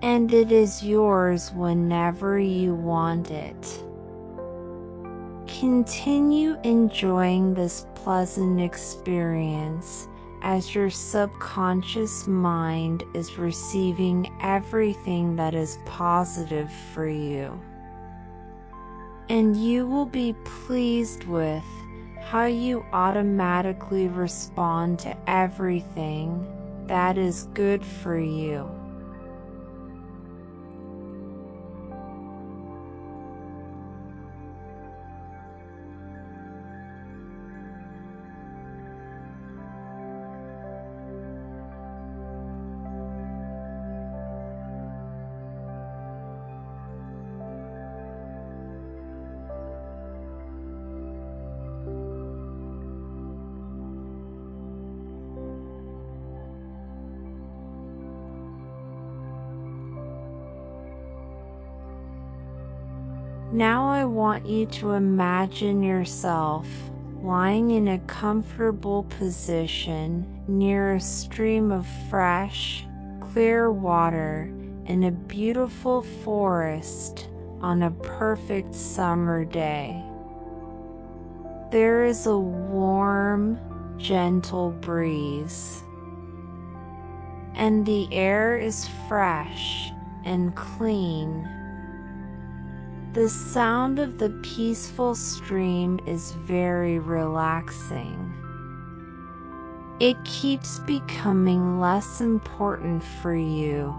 And 0.00 0.32
it 0.32 0.50
is 0.50 0.82
yours 0.82 1.52
whenever 1.52 2.38
you 2.38 2.74
want 2.74 3.30
it. 3.30 3.84
Continue 5.46 6.56
enjoying 6.64 7.52
this 7.52 7.86
pleasant 7.94 8.58
experience 8.58 10.08
as 10.40 10.74
your 10.74 10.88
subconscious 10.88 12.26
mind 12.26 13.04
is 13.12 13.36
receiving 13.36 14.34
everything 14.40 15.36
that 15.36 15.54
is 15.54 15.76
positive 15.84 16.72
for 16.94 17.06
you. 17.06 17.60
And 19.28 19.54
you 19.54 19.86
will 19.86 20.06
be 20.06 20.34
pleased 20.44 21.24
with 21.24 21.64
how 22.30 22.44
you 22.44 22.86
automatically 22.92 24.06
respond 24.06 25.00
to 25.00 25.16
everything 25.26 26.46
that 26.86 27.18
is 27.18 27.48
good 27.54 27.84
for 27.84 28.16
you. 28.16 28.70
Want 64.30 64.46
you 64.46 64.64
to 64.64 64.92
imagine 64.92 65.82
yourself 65.82 66.64
lying 67.20 67.72
in 67.72 67.88
a 67.88 67.98
comfortable 68.06 69.02
position 69.18 70.24
near 70.46 70.94
a 70.94 71.00
stream 71.00 71.72
of 71.72 71.84
fresh, 72.08 72.86
clear 73.18 73.72
water 73.72 74.48
in 74.86 75.02
a 75.02 75.10
beautiful 75.10 76.02
forest 76.22 77.28
on 77.60 77.82
a 77.82 77.90
perfect 77.90 78.72
summer 78.72 79.44
day. 79.44 80.00
There 81.72 82.04
is 82.04 82.26
a 82.26 82.38
warm, 82.38 83.58
gentle 83.98 84.70
breeze, 84.70 85.82
and 87.56 87.84
the 87.84 88.06
air 88.14 88.56
is 88.56 88.88
fresh 89.08 89.90
and 90.24 90.54
clean 90.54 91.48
the 93.12 93.28
sound 93.28 93.98
of 93.98 94.18
the 94.18 94.30
peaceful 94.42 95.16
stream 95.16 95.98
is 96.06 96.30
very 96.46 97.00
relaxing. 97.00 98.32
It 99.98 100.16
keeps 100.24 100.78
becoming 100.80 101.80
less 101.80 102.20
important 102.20 103.02
for 103.02 103.34
you 103.34 103.92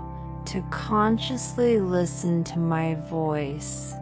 to 0.46 0.64
consciously 0.72 1.82
listen 1.82 2.46
to 2.46 2.60
my 2.60 2.96
voice. 3.10 3.94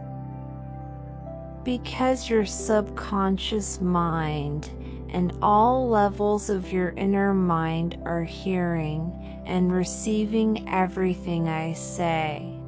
Because 1.64 2.30
your 2.30 2.46
subconscious 2.46 3.80
mind 3.80 4.70
and 5.08 5.36
all 5.42 5.88
levels 5.88 6.48
of 6.50 6.72
your 6.72 6.90
inner 6.90 7.34
mind 7.34 7.98
are 8.04 8.22
hearing 8.22 9.42
and 9.44 9.72
receiving 9.72 10.68
everything 10.68 11.48
I 11.48 11.72
say. 11.72 12.59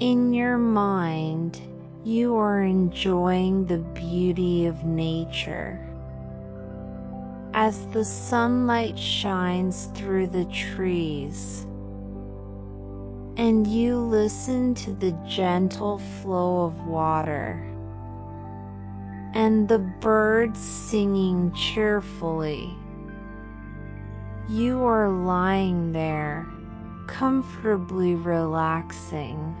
In 0.00 0.34
your 0.34 0.58
mind, 0.58 1.60
you 2.02 2.34
are 2.34 2.64
enjoying 2.64 3.64
the 3.64 3.78
beauty 3.78 4.66
of 4.66 4.82
nature. 4.82 5.78
As 7.54 7.86
the 7.92 8.04
sunlight 8.04 8.98
shines 8.98 9.86
through 9.94 10.26
the 10.26 10.46
trees, 10.46 11.64
and 13.36 13.68
you 13.68 13.96
listen 13.96 14.74
to 14.74 14.90
the 14.94 15.12
gentle 15.28 16.00
flow 16.20 16.64
of 16.64 16.86
water, 16.88 17.64
and 19.32 19.68
the 19.68 19.78
birds 19.78 20.58
singing 20.58 21.52
cheerfully. 21.52 22.76
You 24.48 24.82
are 24.82 25.08
lying 25.08 25.92
there, 25.92 26.48
comfortably 27.06 28.16
relaxing. 28.16 29.54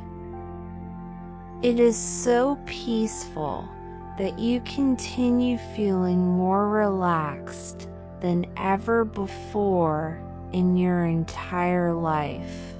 It 1.64 1.80
is 1.80 1.96
so 1.96 2.58
peaceful 2.66 3.66
that 4.18 4.38
you 4.38 4.60
continue 4.66 5.56
feeling 5.74 6.18
more 6.18 6.68
relaxed 6.68 7.88
than 8.20 8.44
ever 8.58 9.06
before 9.06 10.22
in 10.52 10.76
your 10.76 11.06
entire 11.06 11.94
life. 11.94 12.74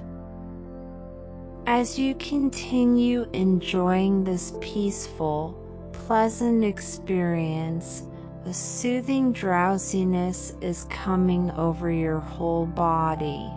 As 1.65 1.97
you 1.97 2.13
continue 2.13 3.27
enjoying 3.33 4.23
this 4.23 4.53
peaceful, 4.61 5.59
pleasant 5.91 6.63
experience, 6.63 8.03
a 8.45 8.53
soothing 8.53 9.33
drowsiness 9.33 10.53
is 10.61 10.85
coming 10.91 11.49
over 11.53 11.89
your 11.89 12.19
whole 12.19 12.67
body. 12.67 13.49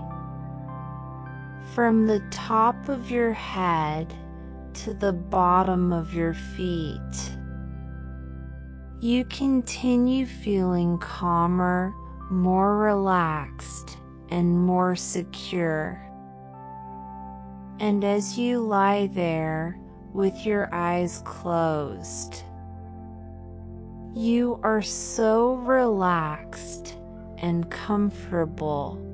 From 1.75 2.07
the 2.07 2.23
top 2.31 2.88
of 2.88 3.11
your 3.11 3.35
head 3.35 4.14
to 4.85 4.95
the 4.95 5.12
bottom 5.12 5.93
of 5.93 6.14
your 6.14 6.35
feet. 6.35 7.33
You 9.01 9.25
continue 9.25 10.25
feeling 10.25 10.99
calmer, 10.99 11.93
more 12.31 12.79
relaxed, 12.79 13.99
and 14.29 14.57
more 14.57 14.95
secure. 14.95 16.01
And 17.81 18.05
as 18.05 18.38
you 18.38 18.61
lie 18.61 19.09
there 19.09 19.77
with 20.12 20.47
your 20.47 20.73
eyes 20.73 21.23
closed, 21.25 22.45
you 24.14 24.61
are 24.62 24.83
so 24.83 25.55
relaxed 25.55 26.97
and 27.38 27.69
comfortable 27.69 29.05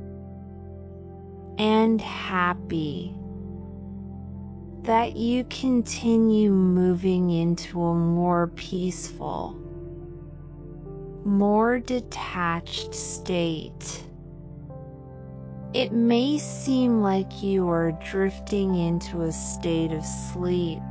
and 1.58 2.00
happy 2.00 3.16
that 4.84 5.16
you 5.16 5.44
continue 5.44 6.50
moving 6.50 7.30
into 7.30 7.82
a 7.82 7.94
more 7.94 8.48
peaceful, 8.48 9.58
more 11.24 11.78
detached 11.78 12.94
state. 12.94 14.04
It 15.72 15.92
may 15.92 16.36
seem 16.36 17.00
like 17.00 17.42
you 17.42 17.66
are 17.70 17.92
drifting 17.92 18.74
into 18.74 19.22
a 19.22 19.32
state 19.32 19.90
of 19.90 20.04
sleep. 20.04 20.82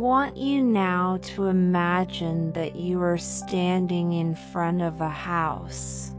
Want 0.00 0.34
you 0.34 0.62
now 0.62 1.18
to 1.20 1.48
imagine 1.48 2.50
that 2.52 2.74
you 2.74 3.02
are 3.02 3.18
standing 3.18 4.14
in 4.14 4.34
front 4.34 4.80
of 4.80 5.02
a 5.02 5.08
house. 5.10 6.14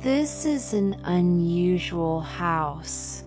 This 0.00 0.44
is 0.44 0.74
an 0.74 1.00
unusual 1.04 2.20
house. 2.20 3.24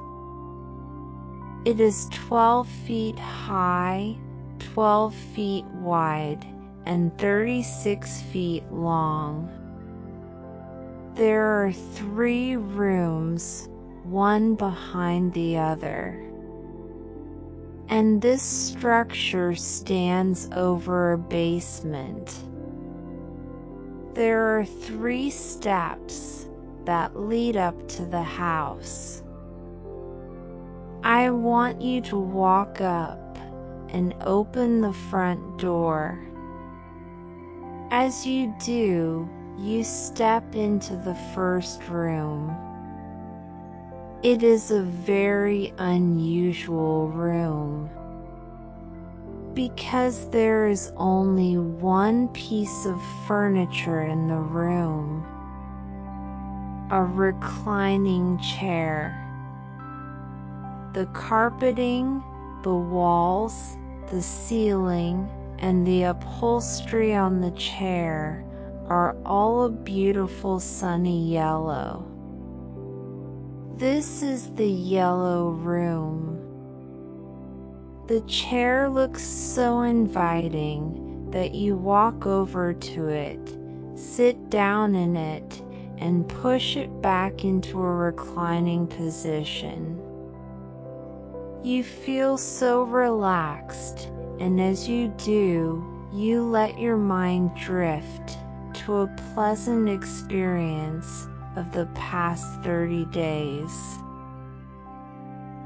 It 1.65 1.79
is 1.79 2.07
12 2.11 2.67
feet 2.67 3.17
high, 3.17 4.15
12 4.59 5.15
feet 5.15 5.65
wide, 5.65 6.45
and 6.85 7.17
36 7.17 8.21
feet 8.21 8.63
long. 8.71 9.49
There 11.15 11.65
are 11.65 11.71
three 11.71 12.57
rooms, 12.57 13.69
one 14.03 14.53
behind 14.53 15.33
the 15.33 15.57
other. 15.57 16.32
And 17.93 18.23
this 18.23 18.41
structure 18.41 19.53
stands 19.53 20.49
over 20.55 21.13
a 21.13 21.17
basement. 21.19 22.43
There 24.15 24.57
are 24.57 24.65
three 24.65 25.29
steps 25.29 26.47
that 26.85 27.15
lead 27.15 27.55
up 27.55 27.87
to 27.89 28.05
the 28.05 28.23
house. 28.23 29.21
I 31.03 31.29
want 31.29 31.83
you 31.83 32.01
to 32.01 32.17
walk 32.17 32.81
up 32.81 33.37
and 33.89 34.15
open 34.21 34.81
the 34.81 34.93
front 34.93 35.59
door. 35.59 36.17
As 37.91 38.25
you 38.25 38.55
do, 38.65 39.29
you 39.59 39.83
step 39.83 40.55
into 40.55 40.95
the 40.95 41.15
first 41.35 41.87
room. 41.89 42.72
It 44.23 44.41
is 44.41 44.71
a 44.71 44.83
very 44.83 45.73
unusual 45.77 47.09
room 47.09 47.89
because 49.53 50.29
there 50.29 50.69
is 50.69 50.93
only 50.95 51.57
one 51.57 52.29
piece 52.29 52.85
of 52.85 53.01
furniture 53.27 54.03
in 54.03 54.29
the 54.29 54.37
room 54.37 55.25
a 56.89 57.03
reclining 57.03 58.37
chair. 58.39 59.19
The 60.93 61.07
carpeting, 61.07 62.23
the 62.63 62.73
walls, 62.73 63.75
the 64.09 64.21
ceiling, 64.21 65.29
and 65.59 65.85
the 65.85 66.03
upholstery 66.03 67.13
on 67.13 67.41
the 67.41 67.51
chair 67.51 68.45
are 68.87 69.17
all 69.25 69.65
a 69.65 69.69
beautiful 69.69 70.61
sunny 70.61 71.29
yellow. 71.29 72.12
This 73.75 74.21
is 74.21 74.51
the 74.51 74.69
yellow 74.69 75.49
room. 75.49 76.39
The 78.05 78.21
chair 78.21 78.87
looks 78.87 79.23
so 79.23 79.81
inviting 79.81 81.31
that 81.31 81.55
you 81.55 81.75
walk 81.75 82.27
over 82.27 82.73
to 82.73 83.07
it, 83.07 83.39
sit 83.95 84.51
down 84.51 84.93
in 84.93 85.17
it, 85.17 85.63
and 85.97 86.29
push 86.29 86.77
it 86.77 87.01
back 87.01 87.45
into 87.45 87.79
a 87.79 87.95
reclining 87.95 88.85
position. 88.85 89.99
You 91.63 91.83
feel 91.83 92.37
so 92.37 92.83
relaxed, 92.83 94.11
and 94.39 94.61
as 94.61 94.87
you 94.87 95.07
do, 95.17 95.83
you 96.13 96.43
let 96.43 96.77
your 96.77 96.97
mind 96.97 97.55
drift 97.55 98.37
to 98.75 98.97
a 98.97 99.15
pleasant 99.33 99.89
experience 99.89 101.27
of 101.55 101.71
the 101.71 101.85
past 101.93 102.45
30 102.63 103.05
days. 103.05 103.97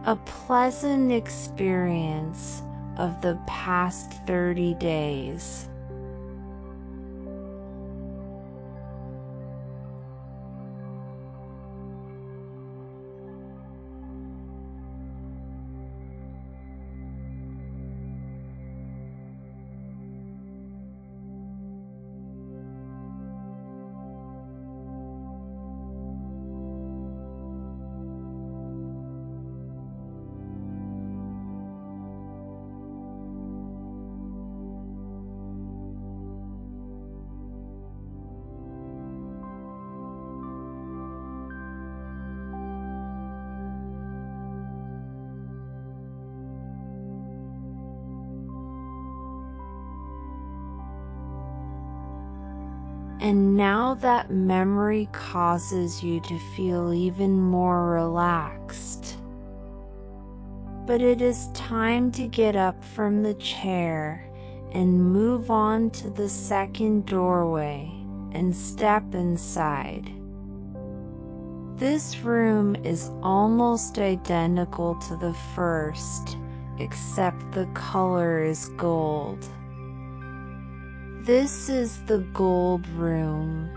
A 0.06 0.18
pleasant 0.26 1.12
experience 1.12 2.62
of 2.98 3.22
the 3.22 3.40
past 3.48 4.14
30 4.26 4.74
days. 4.76 5.70
And 53.28 53.58
now 53.58 53.94
that 53.96 54.32
memory 54.32 55.10
causes 55.12 56.02
you 56.02 56.22
to 56.22 56.40
feel 56.56 56.94
even 56.94 57.34
more 57.34 57.92
relaxed. 57.92 59.18
But 60.86 61.02
it 61.02 61.22
is 61.22 61.50
time 61.52 62.10
to 62.14 62.26
get 62.26 62.56
up 62.56 62.82
from 62.82 63.24
the 63.24 63.34
chair 63.34 64.32
and 64.72 65.12
move 65.12 65.52
on 65.52 65.90
to 65.90 66.10
the 66.10 66.30
second 66.30 67.06
doorway 67.06 67.92
and 68.32 68.56
step 68.56 69.14
inside. 69.14 70.10
This 71.76 72.20
room 72.20 72.78
is 72.78 73.12
almost 73.22 74.00
identical 74.00 74.96
to 75.02 75.18
the 75.18 75.34
first, 75.54 76.38
except 76.80 77.52
the 77.52 77.66
color 77.74 78.42
is 78.42 78.70
gold. 78.78 79.46
This 81.28 81.68
is 81.68 81.98
the 82.04 82.20
gold 82.34 82.88
room. 82.88 83.70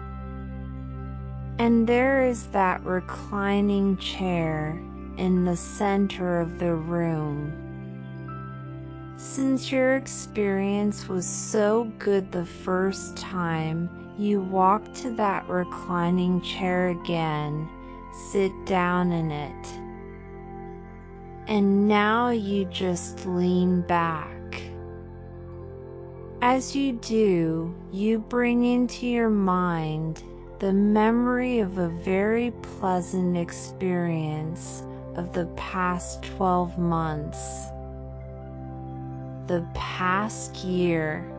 And 1.58 1.84
there 1.84 2.24
is 2.24 2.46
that 2.52 2.80
reclining 2.84 3.96
chair 3.96 4.80
in 5.16 5.44
the 5.44 5.56
center 5.56 6.38
of 6.38 6.60
the 6.60 6.76
room. 6.76 7.52
Since 9.16 9.72
your 9.72 9.96
experience 9.96 11.08
was 11.08 11.26
so 11.26 11.92
good 11.98 12.30
the 12.30 12.46
first 12.46 13.16
time, 13.16 13.90
you 14.16 14.40
walk 14.40 14.94
to 15.02 15.10
that 15.16 15.48
reclining 15.48 16.40
chair 16.42 16.90
again, 16.90 17.68
sit 18.30 18.52
down 18.64 19.10
in 19.10 19.32
it. 19.32 19.66
And 21.48 21.88
now 21.88 22.30
you 22.30 22.66
just 22.66 23.26
lean 23.26 23.82
back. 23.82 24.39
As 26.42 26.74
you 26.74 26.92
do, 26.92 27.74
you 27.92 28.18
bring 28.18 28.64
into 28.64 29.06
your 29.06 29.28
mind 29.28 30.22
the 30.58 30.72
memory 30.72 31.58
of 31.58 31.76
a 31.76 31.88
very 31.88 32.50
pleasant 32.62 33.36
experience 33.36 34.82
of 35.16 35.34
the 35.34 35.44
past 35.56 36.22
12 36.22 36.78
months, 36.78 37.66
the 39.48 39.66
past 39.74 40.56
year, 40.64 41.30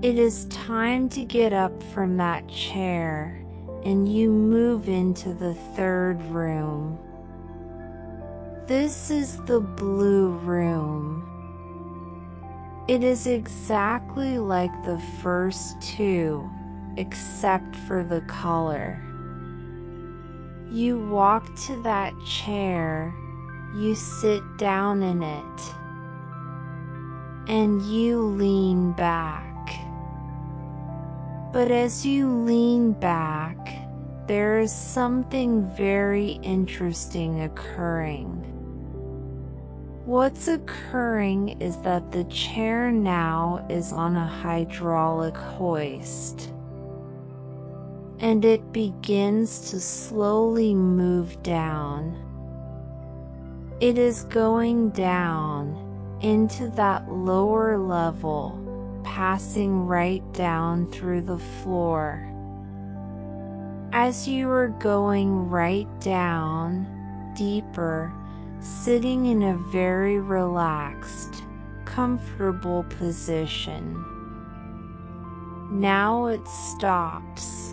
It 0.00 0.16
is 0.16 0.44
time 0.44 1.08
to 1.08 1.24
get 1.24 1.52
up 1.52 1.82
from 1.92 2.18
that 2.18 2.46
chair 2.46 3.44
and 3.84 4.06
you 4.06 4.30
move 4.30 4.88
into 4.88 5.34
the 5.34 5.54
third 5.74 6.22
room. 6.26 6.96
This 8.68 9.10
is 9.10 9.38
the 9.46 9.58
blue 9.58 10.28
room. 10.44 11.24
It 12.86 13.02
is 13.02 13.26
exactly 13.26 14.38
like 14.38 14.70
the 14.84 15.00
first 15.20 15.80
two, 15.82 16.48
except 16.96 17.74
for 17.74 18.04
the 18.04 18.20
color. 18.20 19.02
You 20.70 20.96
walk 21.08 21.52
to 21.66 21.82
that 21.82 22.14
chair, 22.24 23.12
you 23.74 23.96
sit 23.96 24.42
down 24.58 25.02
in 25.02 25.24
it, 25.24 25.60
and 27.48 27.82
you 27.82 28.20
lean 28.22 28.92
back. 28.92 29.47
But 31.52 31.70
as 31.70 32.04
you 32.04 32.28
lean 32.28 32.92
back, 32.92 33.74
there 34.26 34.58
is 34.58 34.70
something 34.70 35.68
very 35.76 36.32
interesting 36.42 37.42
occurring. 37.42 38.44
What's 40.04 40.48
occurring 40.48 41.60
is 41.60 41.76
that 41.82 42.12
the 42.12 42.24
chair 42.24 42.90
now 42.90 43.66
is 43.68 43.92
on 43.92 44.16
a 44.16 44.26
hydraulic 44.26 45.36
hoist 45.36 46.52
and 48.20 48.44
it 48.44 48.72
begins 48.72 49.70
to 49.70 49.80
slowly 49.80 50.74
move 50.74 51.42
down. 51.42 52.16
It 53.80 53.96
is 53.96 54.24
going 54.24 54.90
down 54.90 56.18
into 56.20 56.68
that 56.70 57.10
lower 57.12 57.78
level, 57.78 58.58
passing 59.08 59.86
right 59.86 60.22
down 60.34 60.86
through 60.92 61.22
the 61.22 61.38
floor. 61.38 62.30
As 63.90 64.28
you 64.28 64.50
are 64.50 64.68
going 64.68 65.48
right 65.48 65.88
down, 65.98 66.86
deeper, 67.34 68.12
sitting 68.60 69.24
in 69.24 69.42
a 69.44 69.56
very 69.72 70.20
relaxed, 70.20 71.42
comfortable 71.86 72.84
position. 72.98 73.96
Now 75.72 76.26
it 76.26 76.46
stops 76.46 77.72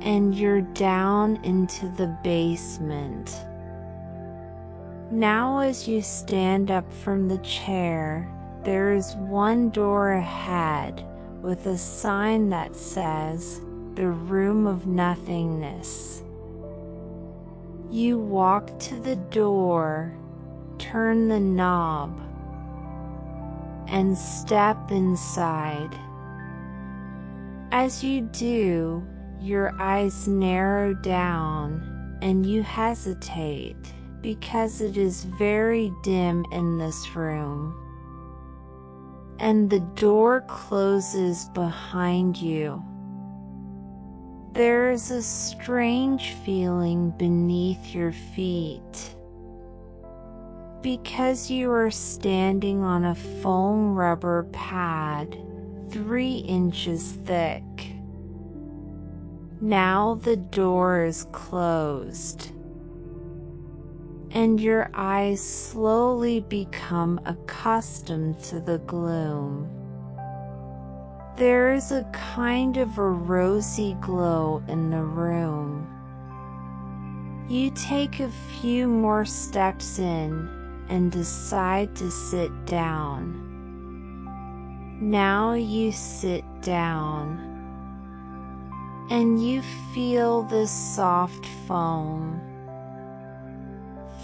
and 0.00 0.32
you're 0.32 0.62
down 0.62 1.36
into 1.42 1.88
the 1.88 2.16
basement. 2.22 3.34
Now 5.10 5.58
as 5.58 5.88
you 5.88 6.02
stand 6.02 6.70
up 6.70 6.90
from 6.92 7.26
the 7.26 7.38
chair, 7.38 8.32
there 8.66 8.92
is 8.92 9.14
one 9.14 9.70
door 9.70 10.14
ahead 10.14 11.06
with 11.40 11.66
a 11.66 11.78
sign 11.78 12.48
that 12.48 12.74
says, 12.74 13.60
the 13.94 14.08
room 14.08 14.66
of 14.66 14.88
nothingness. 14.88 16.24
You 17.88 18.18
walk 18.18 18.76
to 18.80 18.96
the 18.96 19.14
door, 19.14 20.12
turn 20.78 21.28
the 21.28 21.38
knob, 21.38 22.20
and 23.86 24.18
step 24.18 24.90
inside. 24.90 25.96
As 27.70 28.02
you 28.02 28.22
do, 28.22 29.06
your 29.40 29.80
eyes 29.80 30.26
narrow 30.26 30.92
down 30.92 32.18
and 32.20 32.44
you 32.44 32.64
hesitate 32.64 33.76
because 34.22 34.80
it 34.80 34.96
is 34.96 35.22
very 35.38 35.92
dim 36.02 36.44
in 36.50 36.78
this 36.78 37.14
room. 37.14 37.85
And 39.38 39.68
the 39.68 39.80
door 39.80 40.42
closes 40.48 41.50
behind 41.50 42.36
you. 42.38 42.82
There 44.52 44.90
is 44.90 45.10
a 45.10 45.22
strange 45.22 46.32
feeling 46.44 47.10
beneath 47.18 47.94
your 47.94 48.12
feet. 48.12 49.14
Because 50.80 51.50
you 51.50 51.70
are 51.70 51.90
standing 51.90 52.82
on 52.82 53.04
a 53.04 53.14
foam 53.14 53.94
rubber 53.94 54.44
pad 54.52 55.36
three 55.90 56.36
inches 56.36 57.12
thick. 57.12 57.62
Now 59.60 60.14
the 60.14 60.36
door 60.36 61.04
is 61.04 61.26
closed 61.32 62.52
and 64.36 64.60
your 64.60 64.90
eyes 64.92 65.40
slowly 65.40 66.40
become 66.40 67.18
accustomed 67.24 68.38
to 68.38 68.60
the 68.60 68.76
gloom. 68.80 69.66
There 71.38 71.72
is 71.72 71.90
a 71.90 72.04
kind 72.12 72.76
of 72.76 72.98
a 72.98 73.08
rosy 73.08 73.96
glow 74.02 74.62
in 74.68 74.90
the 74.90 75.02
room. 75.02 75.88
You 77.48 77.70
take 77.70 78.20
a 78.20 78.30
few 78.60 78.86
more 78.86 79.24
steps 79.24 79.98
in 79.98 80.50
and 80.90 81.10
decide 81.10 81.96
to 81.96 82.10
sit 82.10 82.50
down. 82.66 83.40
Now 85.00 85.54
you 85.54 85.92
sit 85.92 86.44
down 86.60 87.38
and 89.08 89.42
you 89.42 89.62
feel 89.94 90.42
this 90.42 90.70
soft 90.70 91.46
foam, 91.66 92.38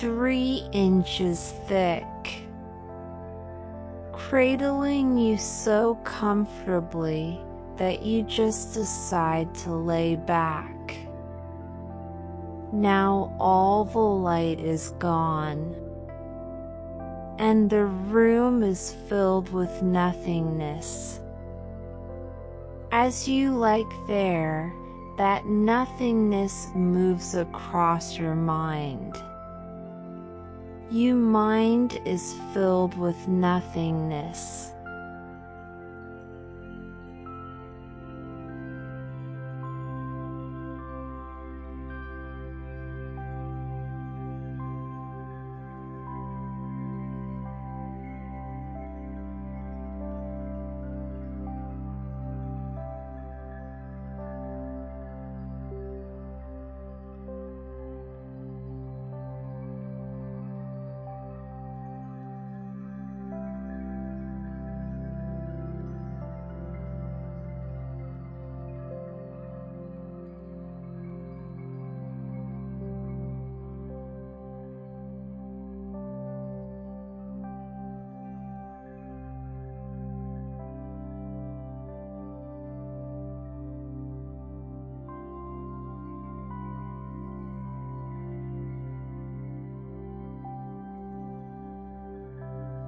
three 0.02 0.68
inches 0.72 1.54
thick, 1.68 2.04
cradling 4.12 5.16
you 5.16 5.38
so 5.38 5.94
comfortably 6.02 7.40
that 7.76 8.02
you 8.02 8.24
just 8.24 8.74
decide 8.74 9.54
to 9.54 9.70
lay 9.70 10.16
back. 10.16 10.96
Now 12.72 13.32
all 13.38 13.84
the 13.84 14.00
light 14.00 14.58
is 14.58 14.90
gone, 14.98 15.72
and 17.38 17.70
the 17.70 17.84
room 17.84 18.64
is 18.64 18.96
filled 19.08 19.52
with 19.52 19.84
nothingness 19.84 21.20
as 22.90 23.28
you 23.28 23.56
like 23.56 23.86
there, 24.08 24.74
that 25.16 25.46
nothingness 25.46 26.66
moves 26.74 27.36
across 27.36 28.18
your 28.18 28.34
mind. 28.34 29.16
You 30.92 31.14
mind 31.14 31.98
is 32.04 32.34
filled 32.52 32.98
with 32.98 33.26
nothingness. 33.26 34.71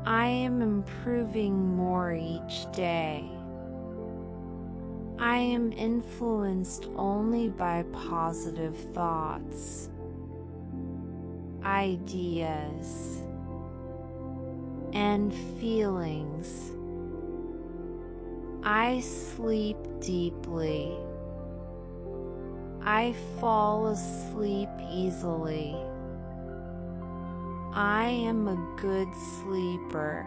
I 0.07 0.27
am 0.27 0.61
improving 0.61 1.77
more 1.77 2.13
each 2.13 2.71
day. 2.73 3.25
I 5.19 5.37
am 5.39 5.73
influenced 5.73 6.89
only 6.95 7.49
by 7.49 7.85
positive 7.91 8.77
thoughts, 8.93 9.89
ideas, 11.65 13.23
and 14.93 15.33
feelings. 15.59 16.73
I 18.63 19.01
sleep 19.01 19.79
deeply. 20.01 20.93
I 22.83 23.15
fall 23.41 23.87
asleep 23.87 24.69
easily. 24.91 25.75
I 27.77 28.07
am 28.07 28.47
a 28.47 28.81
good 28.81 29.13
sleeper. 29.17 30.25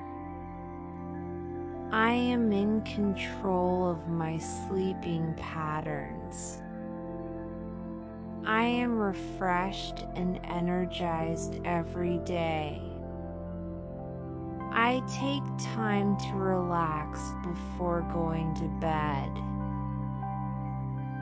I 1.94 2.12
am 2.12 2.52
in 2.52 2.82
control 2.82 3.90
of 3.90 4.10
my 4.10 4.38
sleeping 4.38 5.34
patterns. 5.38 6.62
I 8.46 8.64
am 8.64 9.00
refreshed 9.00 10.04
and 10.16 10.42
energized 10.44 11.62
every 11.64 12.18
day. 12.26 12.82
I 14.72 15.02
take 15.08 15.74
time 15.74 16.18
to 16.18 16.34
relax 16.34 17.22
before 17.44 18.02
going 18.12 18.56
to 18.56 18.68
bed. 18.82 19.32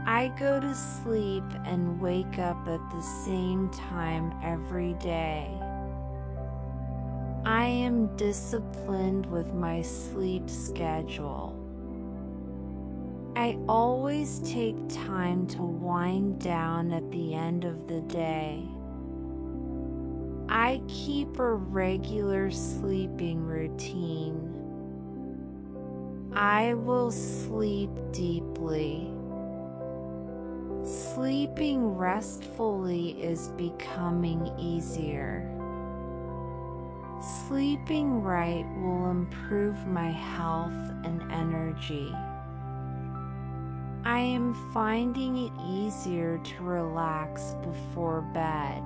I 0.08 0.34
go 0.40 0.60
to 0.60 0.74
sleep 0.74 1.44
and 1.66 2.02
wake 2.02 2.40
up 2.40 2.68
at 2.68 2.82
the 2.90 3.02
same 3.02 3.70
time 3.70 4.34
every 4.44 4.94
day. 4.96 5.62
I 7.46 7.66
am 7.66 8.08
disciplined 8.18 9.28
with 9.28 9.54
my 9.54 9.84
sleep 9.84 10.50
schedule. 10.50 11.62
I 13.36 13.60
always 13.70 14.40
take 14.40 14.76
time 14.90 15.46
to 15.50 15.62
wind 15.62 16.42
down 16.42 16.92
at 16.92 17.12
the 17.12 17.36
end 17.36 17.64
of 17.64 17.88
the 17.88 18.02
day. 18.02 18.66
I 20.50 20.82
keep 20.88 21.38
a 21.38 21.54
regular 21.54 22.50
sleeping 22.50 23.46
routine. 23.46 24.52
I 26.34 26.74
will 26.74 27.12
sleep 27.12 27.92
deeply. 28.12 29.12
Sleeping 30.84 31.96
restfully 31.96 33.22
is 33.22 33.50
becoming 33.50 34.52
easier. 34.58 35.52
Sleeping 37.48 38.24
right 38.24 38.66
will 38.82 39.12
improve 39.12 39.86
my 39.86 40.10
health 40.10 40.74
and 41.04 41.22
energy. 41.32 42.12
I 44.04 44.20
am 44.20 44.56
finding 44.74 45.38
it 45.38 45.52
easier 45.70 46.40
to 46.40 46.64
relax 46.64 47.54
before 47.62 48.22
bed. 48.34 48.82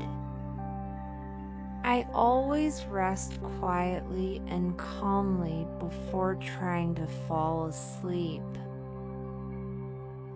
I 1.86 2.05
always 2.14 2.86
rest 2.89 3.39
quietly 3.60 4.41
and 4.47 4.78
calmly 4.78 5.66
before 5.80 6.36
trying 6.36 6.95
to 6.95 7.07
fall 7.30 7.68
asleep. 7.68 8.43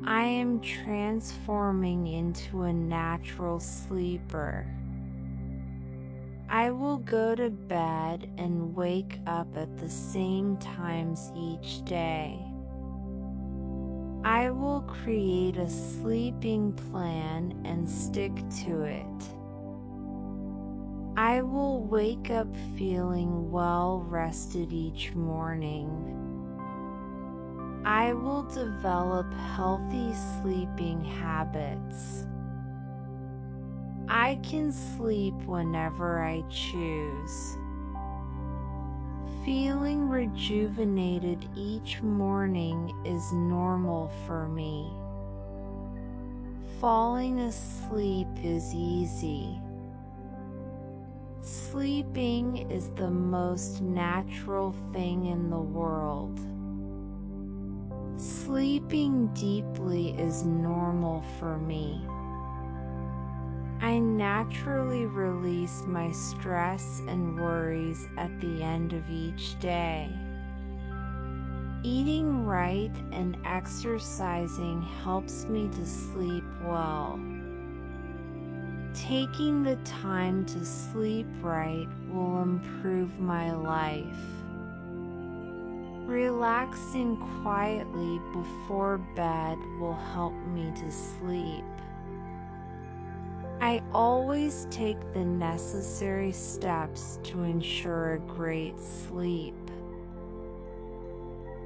I 0.05 0.23
am 0.23 0.61
transforming 0.61 2.07
into 2.07 2.61
a 2.61 2.71
natural 2.71 3.59
sleeper. 3.59 4.65
I 6.53 6.69
will 6.69 6.99
go 6.99 7.33
to 7.33 7.49
bed 7.49 8.29
and 8.37 8.75
wake 8.75 9.17
up 9.25 9.57
at 9.57 9.75
the 9.75 9.89
same 9.89 10.55
times 10.57 11.31
each 11.35 11.83
day. 11.83 12.39
I 14.23 14.51
will 14.51 14.81
create 14.81 15.57
a 15.57 15.67
sleeping 15.67 16.73
plan 16.73 17.59
and 17.65 17.89
stick 17.89 18.33
to 18.65 18.83
it. 18.83 19.23
I 21.17 21.41
will 21.41 21.85
wake 21.85 22.29
up 22.29 22.55
feeling 22.77 23.49
well 23.49 24.05
rested 24.07 24.71
each 24.71 25.11
morning. 25.15 25.89
I 27.83 28.13
will 28.13 28.43
develop 28.43 29.33
healthy 29.33 30.13
sleeping 30.39 31.03
habits. 31.03 32.27
I 34.15 34.35
can 34.43 34.71
sleep 34.71 35.33
whenever 35.47 36.21
I 36.21 36.43
choose. 36.47 37.57
Feeling 39.43 40.07
rejuvenated 40.07 41.49
each 41.55 41.99
morning 42.03 42.93
is 43.03 43.33
normal 43.33 44.11
for 44.27 44.47
me. 44.47 44.93
Falling 46.79 47.39
asleep 47.39 48.27
is 48.43 48.71
easy. 48.75 49.59
Sleeping 51.41 52.69
is 52.69 52.91
the 52.91 53.09
most 53.09 53.81
natural 53.81 54.75
thing 54.93 55.25
in 55.25 55.49
the 55.49 55.57
world. 55.57 56.39
Sleeping 58.21 59.33
deeply 59.33 60.11
is 60.19 60.43
normal 60.43 61.23
for 61.39 61.57
me. 61.57 61.99
I 63.81 63.99
naturally 63.99 65.05
release 65.05 65.83
my 65.85 66.11
stress 66.11 67.01
and 67.07 67.39
worries 67.39 68.07
at 68.17 68.39
the 68.39 68.63
end 68.63 68.93
of 68.93 69.09
each 69.09 69.59
day. 69.59 70.09
Eating 71.83 72.45
right 72.45 72.95
and 73.11 73.37
exercising 73.45 74.81
helps 75.03 75.45
me 75.45 75.67
to 75.69 75.85
sleep 75.85 76.45
well. 76.63 77.19
Taking 78.93 79.63
the 79.63 79.75
time 79.83 80.45
to 80.45 80.63
sleep 80.63 81.27
right 81.41 81.87
will 82.09 82.41
improve 82.41 83.19
my 83.19 83.53
life. 83.53 84.05
Relaxing 86.07 87.17
quietly 87.41 88.21
before 88.31 88.99
bed 89.15 89.57
will 89.79 89.99
help 90.13 90.33
me 90.53 90.71
to 90.75 90.91
sleep. 90.91 91.65
I 93.63 93.81
always 93.93 94.67
take 94.71 94.99
the 95.13 95.23
necessary 95.23 96.33
steps 96.33 97.17
to 97.23 97.43
ensure 97.43 98.15
a 98.15 98.19
great 98.19 98.77
sleep. 98.77 99.55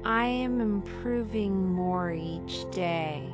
I 0.04 0.26
am 0.26 0.60
improving 0.60 1.72
more 1.72 2.12
each 2.12 2.70
day. 2.70 3.28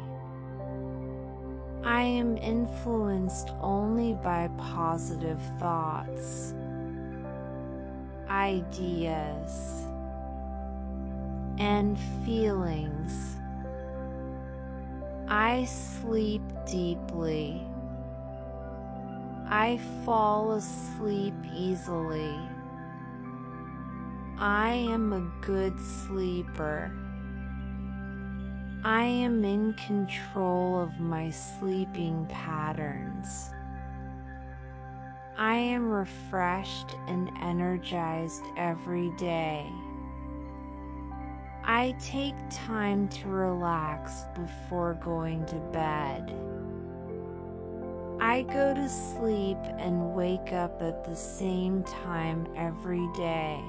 I 1.85 2.01
am 2.05 2.39
influenced 2.39 3.51
only 3.61 4.15
by 4.15 4.49
positive 4.57 5.43
thoughts, 5.61 6.55
ideas, 8.31 9.83
and 11.59 11.99
feelings. 12.25 13.37
I 15.29 15.67
sleep 15.67 16.41
deeply. 16.67 17.69
I 19.57 19.79
fall 20.05 20.55
asleep 20.55 21.33
easily. 21.55 22.37
I 24.37 24.71
am 24.73 25.13
a 25.13 25.47
good 25.47 25.79
sleeper. 25.79 26.91
I 28.83 29.05
am 29.05 29.45
in 29.45 29.75
control 29.75 30.81
of 30.81 30.99
my 30.99 31.31
sleeping 31.31 32.27
patterns. 32.29 33.51
I 35.39 35.55
am 35.55 35.89
refreshed 35.89 36.97
and 37.07 37.31
energized 37.41 38.43
every 38.57 39.11
day. 39.11 39.71
I 41.63 41.95
take 42.01 42.35
time 42.51 43.07
to 43.11 43.29
relax 43.29 44.25
before 44.35 44.95
going 44.95 45.47
to 45.47 45.57
bed. 45.73 46.54
I 48.25 48.41
go 48.41 48.73
to 48.73 48.89
sleep 48.89 49.59
and 49.77 50.15
wake 50.15 50.55
up 50.55 50.81
at 50.81 51.05
the 51.05 51.15
same 51.15 51.83
time 51.83 52.47
every 52.57 53.07
day. 53.15 53.63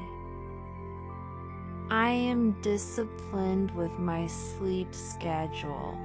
I 1.90 2.08
am 2.12 2.56
disciplined 2.62 3.72
with 3.72 3.92
my 4.00 4.28
sleep 4.28 4.96
schedule. 4.96 6.00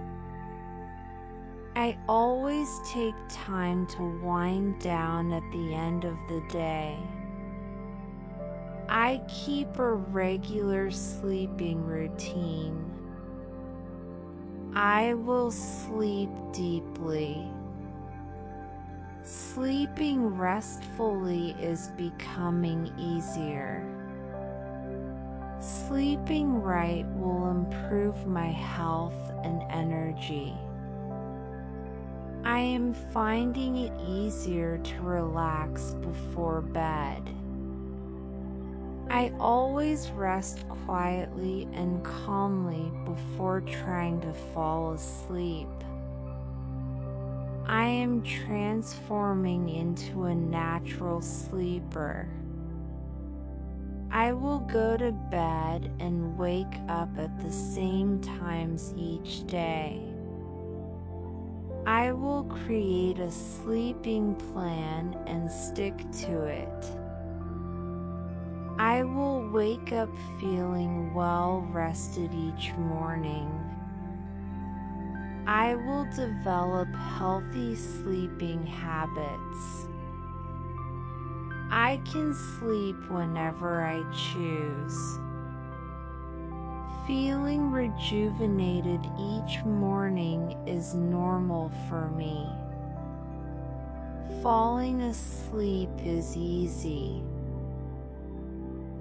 I 1.77 1.97
always 2.09 2.81
take 2.85 3.15
time 3.29 3.87
to 3.87 4.19
wind 4.21 4.81
down 4.81 5.33
at 5.33 5.49
the 5.53 5.73
end 5.73 6.05
of 6.05 6.17
the 6.29 6.43
day. 6.51 6.99
I 8.89 9.23
keep 9.29 9.79
a 9.79 9.93
regular 9.95 10.91
sleeping 10.91 11.85
routine. 11.87 12.85
I 14.75 15.15
will 15.15 15.53
sleep 15.53 16.31
deeply. 16.53 17.49
Sleeping 19.23 20.39
restfully 20.39 21.51
is 21.61 21.89
becoming 21.97 22.91
easier. 22.99 23.85
Sleeping 25.61 26.63
right 26.63 27.05
will 27.17 27.51
improve 27.51 28.27
my 28.27 28.47
health 28.47 29.31
and 29.45 29.63
energy. 29.71 30.55
I 32.45 32.61
am 32.61 32.95
finding 32.95 33.77
it 33.77 33.93
easier 34.09 34.79
to 34.79 35.03
relax 35.03 35.95
before 36.01 36.63
bed. 36.63 37.23
I 39.11 39.33
always 39.39 40.11
rest 40.13 40.67
quietly 40.87 41.69
and 41.75 42.03
calmly 42.03 42.91
before 43.05 43.61
trying 43.61 44.21
to 44.23 44.33
fall 44.55 44.95
asleep. 44.95 45.69
I 47.71 47.87
am 47.87 48.25
transforming 48.25 49.69
into 49.69 50.25
a 50.25 50.35
natural 50.35 51.23
sleeper. 51.23 52.29
I 54.11 54.33
will 54.33 54.59
go 54.59 54.97
to 54.97 55.13
bed 55.13 55.93
and 56.01 56.37
wake 56.37 56.75
up 56.89 57.17
at 57.17 57.39
the 57.39 57.53
same 57.53 58.21
times 58.23 58.93
each 58.97 59.47
day. 59.47 60.03
I 61.87 62.11
will 62.11 62.43
create 62.67 63.21
a 63.21 63.31
sleeping 63.31 64.35
plan 64.35 65.17
and 65.29 65.49
stick 65.49 65.97
to 66.27 66.43
it. 66.47 66.87
I 68.81 69.05
will 69.05 69.49
wake 69.49 69.93
up 69.93 70.11
feeling 70.41 71.15
well 71.15 71.65
rested 71.71 72.35
each 72.35 72.73
morning. 72.75 73.60
I 75.53 75.75
will 75.75 76.05
develop 76.15 76.95
healthy 76.95 77.75
sleeping 77.75 78.65
habits. 78.65 79.89
I 81.73 82.01
can 82.05 82.33
sleep 82.33 82.95
whenever 83.11 83.83
I 83.83 84.01
choose. 84.13 85.19
Feeling 87.05 87.73
rejuvenated 87.73 89.01
each 89.19 89.65
morning 89.65 90.57
is 90.69 90.95
normal 90.95 91.73
for 91.89 92.09
me. 92.11 92.47
Falling 94.45 95.03
asleep 95.03 95.91
is 96.05 96.37
easy. 96.37 97.25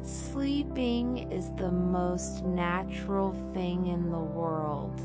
Sleeping 0.01 1.31
is 1.31 1.51
the 1.57 1.69
most 1.69 2.43
natural 2.43 3.33
thing 3.53 3.85
in 3.85 4.09
the 4.09 4.17
world. 4.17 4.99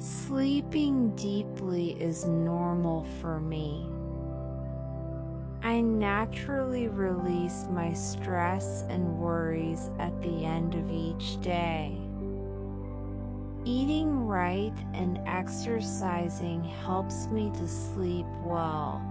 Sleeping 0.00 1.14
deeply 1.14 1.90
is 2.00 2.24
normal 2.24 3.04
for 3.20 3.38
me. 3.38 3.86
I 5.62 5.82
naturally 5.82 6.88
release 6.88 7.66
my 7.70 7.92
stress 7.92 8.84
and 8.88 9.18
worries 9.18 9.90
at 9.98 10.18
the 10.22 10.46
end 10.46 10.74
of 10.74 10.90
each 10.90 11.38
day. 11.42 12.00
Eating 13.66 14.26
right 14.26 14.72
and 14.94 15.20
exercising 15.26 16.64
helps 16.64 17.26
me 17.26 17.50
to 17.58 17.68
sleep 17.68 18.24
well. 18.42 19.02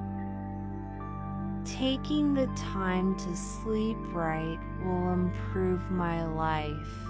Taking 1.66 2.34
the 2.34 2.48
time 2.56 3.16
to 3.16 3.36
sleep 3.36 3.98
right 4.12 4.58
will 4.84 5.14
improve 5.14 5.92
my 5.92 6.26
life. 6.26 7.09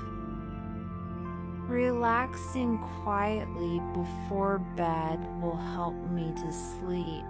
Relaxing 1.70 2.80
quietly 3.04 3.80
before 3.94 4.58
bed 4.76 5.20
will 5.40 5.56
help 5.56 5.94
me 6.10 6.34
to 6.36 6.52
sleep. 6.52 7.24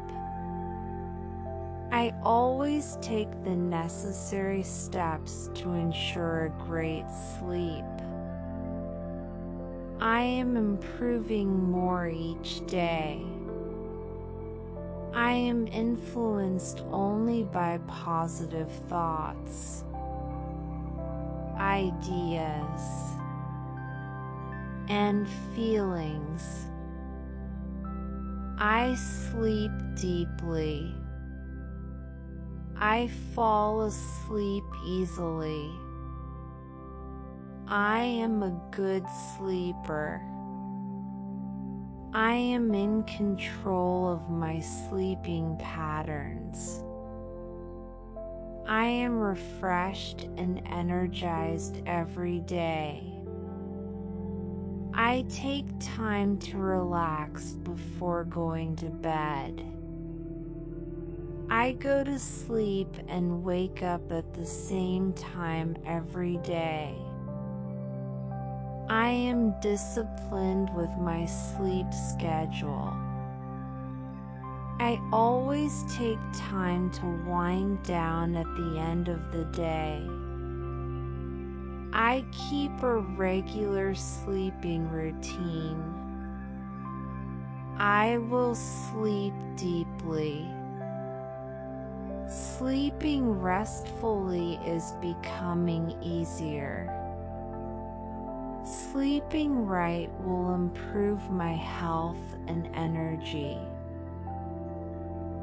I 1.92 2.14
always 2.24 2.98
take 3.02 3.30
the 3.44 3.58
necessary 3.58 4.64
steps 4.64 5.50
to 5.56 5.74
ensure 5.74 6.46
a 6.46 6.64
great 6.64 7.04
sleep. 7.38 7.84
I 10.00 10.22
am 10.22 10.56
improving 10.56 11.70
more 11.70 12.08
each 12.08 12.66
day. 12.66 13.22
I 15.14 15.34
am 15.34 15.68
influenced 15.68 16.80
only 16.94 17.44
by 17.44 17.78
positive 17.88 18.72
thoughts, 18.88 19.84
ideas, 21.58 23.19
and 24.90 25.28
feelings. 25.56 26.68
I 28.58 28.96
sleep 28.96 29.72
deeply. 29.96 30.94
I 32.76 33.10
fall 33.34 33.84
asleep 33.84 34.64
easily. 34.86 35.70
I 37.68 38.00
am 38.00 38.42
a 38.44 38.60
good 38.72 39.06
sleeper. 39.38 40.22
I 42.14 42.34
am 42.34 42.74
in 42.74 43.04
control 43.04 44.12
of 44.12 44.30
my 44.30 44.60
sleeping 44.60 45.56
patterns. 45.60 46.84
I 48.68 48.86
am 48.86 49.20
refreshed 49.20 50.28
and 50.38 50.62
energized 50.66 51.82
every 51.86 52.40
day. 52.40 53.09
I 55.02 55.24
take 55.30 55.66
time 55.80 56.38
to 56.40 56.58
relax 56.58 57.52
before 57.52 58.26
going 58.26 58.76
to 58.76 58.88
bed. 58.88 59.64
I 61.50 61.72
go 61.72 62.04
to 62.04 62.20
sleep 62.20 62.90
and 63.08 63.42
wake 63.42 63.82
up 63.82 64.12
at 64.12 64.34
the 64.34 64.46
same 64.46 65.14
time 65.14 65.78
every 65.86 66.36
day. 66.40 66.98
I 68.90 69.08
am 69.08 69.58
disciplined 69.62 70.70
with 70.76 70.92
my 71.00 71.26
sleep 71.26 71.88
schedule. 71.94 72.94
I 74.82 75.00
always 75.14 75.86
take 75.96 76.20
time 76.34 76.92
to 76.92 77.06
wind 77.26 77.84
down 77.84 78.36
at 78.36 78.54
the 78.58 78.78
end 78.78 79.08
of 79.08 79.32
the 79.32 79.46
day. 79.46 80.06
I 82.02 82.24
keep 82.32 82.82
a 82.82 83.00
regular 83.00 83.94
sleeping 83.94 84.90
routine. 84.90 85.84
I 87.78 88.20
will 88.20 88.56
sleep 88.56 89.34
deeply. 89.58 90.48
Sleeping 92.30 93.30
restfully 93.42 94.62
is 94.66 94.94
becoming 95.02 95.94
easier. 96.02 96.88
Sleeping 98.64 99.66
right 99.66 100.10
will 100.22 100.56
improve 100.56 101.30
my 101.30 101.52
health 101.52 102.38
and 102.48 102.70
energy. 102.78 103.58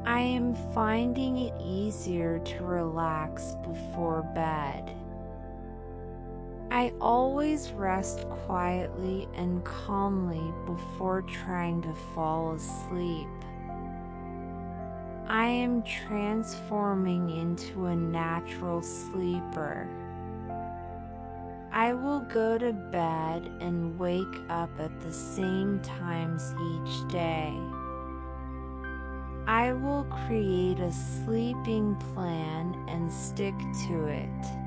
I 0.07 0.21
am 0.21 0.55
finding 0.73 1.37
it 1.37 1.53
easier 1.61 2.39
to 2.39 2.65
relax 2.65 3.57
before 3.63 4.23
bed. 4.35 4.97
I 6.77 6.93
always 7.01 7.73
rest 7.73 8.29
quietly 8.29 9.29
and 9.35 9.65
calmly 9.65 10.53
before 10.67 11.23
trying 11.23 11.81
to 11.81 11.95
fall 12.15 12.53
asleep. 12.53 13.31
I 15.27 15.47
am 15.47 15.83
transforming 15.85 17.31
into 17.31 17.87
a 17.87 17.97
natural 17.97 18.83
sleeper. 18.83 19.89
I 21.73 21.95
will 21.95 22.21
go 22.21 22.59
to 22.59 22.75
bed 22.75 23.51
and 23.63 23.99
wake 23.99 24.37
up 24.51 24.79
at 24.79 25.01
the 25.01 25.15
same 25.15 25.81
times 25.81 26.55
each 26.75 27.11
day. 27.11 27.59
I 29.47 29.73
will 29.73 30.05
create 30.27 30.81
a 30.81 30.93
sleeping 30.93 31.97
plan 32.13 32.85
and 32.87 33.11
stick 33.11 33.55
to 33.89 34.09
it. 34.09 34.66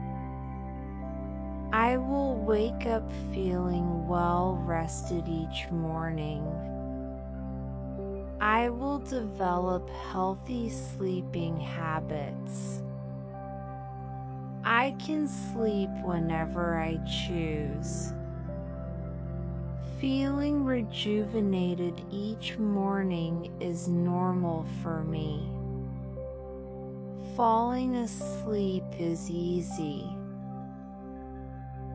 I 1.72 1.98
will 1.98 2.36
wake 2.36 2.88
up 2.88 3.12
feeling 3.32 4.08
well 4.08 4.60
rested 4.66 5.28
each 5.28 5.70
morning. 5.70 6.44
I 8.42 8.70
will 8.70 8.98
develop 9.00 9.88
healthy 10.12 10.72
sleeping 10.72 11.60
habits. 11.60 12.82
I 14.64 14.96
can 14.98 15.28
sleep 15.28 15.92
whenever 16.04 16.80
I 16.80 16.98
choose. 17.06 18.14
Feeling 20.00 20.66
rejuvenated 20.66 22.02
each 22.10 22.58
morning 22.58 23.52
is 23.60 23.88
normal 23.88 24.66
for 24.82 25.04
me. 25.04 25.48
Falling 27.36 27.96
asleep 27.98 28.86
is 28.98 29.30
easy. 29.30 30.19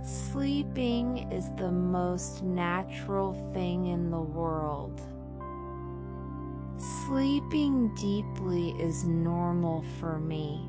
Sleeping 0.05 1.33
is 1.33 1.49
the 1.57 1.73
most 1.73 2.43
natural 2.43 3.33
thing 3.55 3.87
in 3.87 4.11
the 4.11 4.21
world. 4.21 5.01
Sleeping 6.77 7.95
deeply 7.95 8.73
is 8.73 9.05
normal 9.05 9.83
for 9.99 10.19
me. 10.19 10.69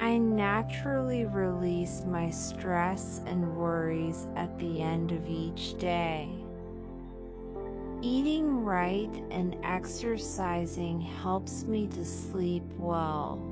I 0.00 0.18
naturally 0.18 1.24
release 1.26 2.02
my 2.04 2.30
stress 2.30 3.20
and 3.26 3.56
worries 3.56 4.26
at 4.34 4.58
the 4.58 4.82
end 4.82 5.12
of 5.12 5.28
each 5.28 5.78
day. 5.78 6.28
Eating 8.00 8.64
right 8.64 9.22
and 9.30 9.56
exercising 9.62 11.00
helps 11.00 11.62
me 11.62 11.86
to 11.86 12.04
sleep 12.04 12.64
well. 12.76 13.51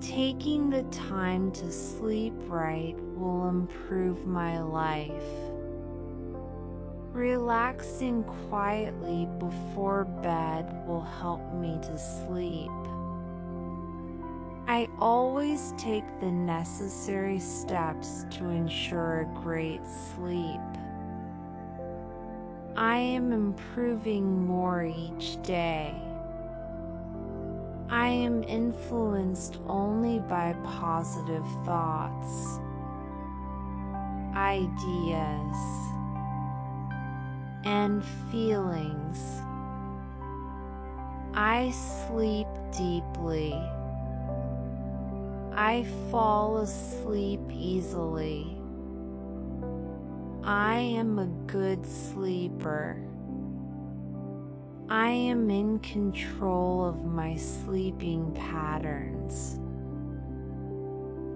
Taking 0.00 0.70
the 0.70 0.82
time 0.84 1.52
to 1.52 1.70
sleep 1.70 2.32
right 2.46 2.96
will 3.16 3.48
improve 3.48 4.26
my 4.26 4.62
life. 4.62 5.10
Relaxing 7.12 8.24
quietly 8.48 9.28
before 9.38 10.06
bed 10.22 10.86
will 10.86 11.02
help 11.02 11.52
me 11.52 11.78
to 11.82 11.98
sleep. 11.98 12.70
I 14.66 14.88
always 14.98 15.74
take 15.76 16.04
the 16.20 16.30
necessary 16.30 17.38
steps 17.38 18.24
to 18.30 18.48
ensure 18.48 19.20
a 19.20 19.40
great 19.42 19.82
sleep. 20.14 20.60
I 22.74 22.96
am 22.96 23.32
improving 23.32 24.46
more 24.46 24.84
each 24.84 25.42
day. 25.42 26.09
I 27.90 28.06
am 28.06 28.44
influenced 28.44 29.58
only 29.66 30.20
by 30.20 30.54
positive 30.62 31.44
thoughts, 31.64 32.60
ideas, 34.36 35.56
and 37.64 38.04
feelings. 38.30 39.18
I 41.34 41.72
sleep 41.72 42.46
deeply. 42.78 43.54
I 45.52 45.84
fall 46.12 46.58
asleep 46.58 47.40
easily. 47.50 48.56
I 50.44 50.76
am 50.76 51.18
a 51.18 51.26
good 51.48 51.84
sleeper. 51.84 53.09
I 54.92 55.10
am 55.10 55.50
in 55.50 55.78
control 55.78 56.84
of 56.84 57.04
my 57.04 57.36
sleeping 57.36 58.32
patterns. 58.32 59.60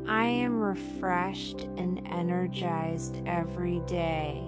I 0.09 0.24
am 0.24 0.59
refreshed 0.59 1.61
and 1.76 2.05
energized 2.05 3.22
every 3.26 3.80
day. 3.86 4.42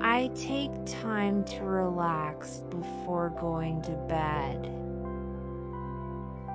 I 0.00 0.30
take 0.34 0.70
time 0.86 1.44
to 1.44 1.62
relax 1.62 2.64
before 2.70 3.36
going 3.38 3.82
to 3.82 3.92
bed. 4.08 4.74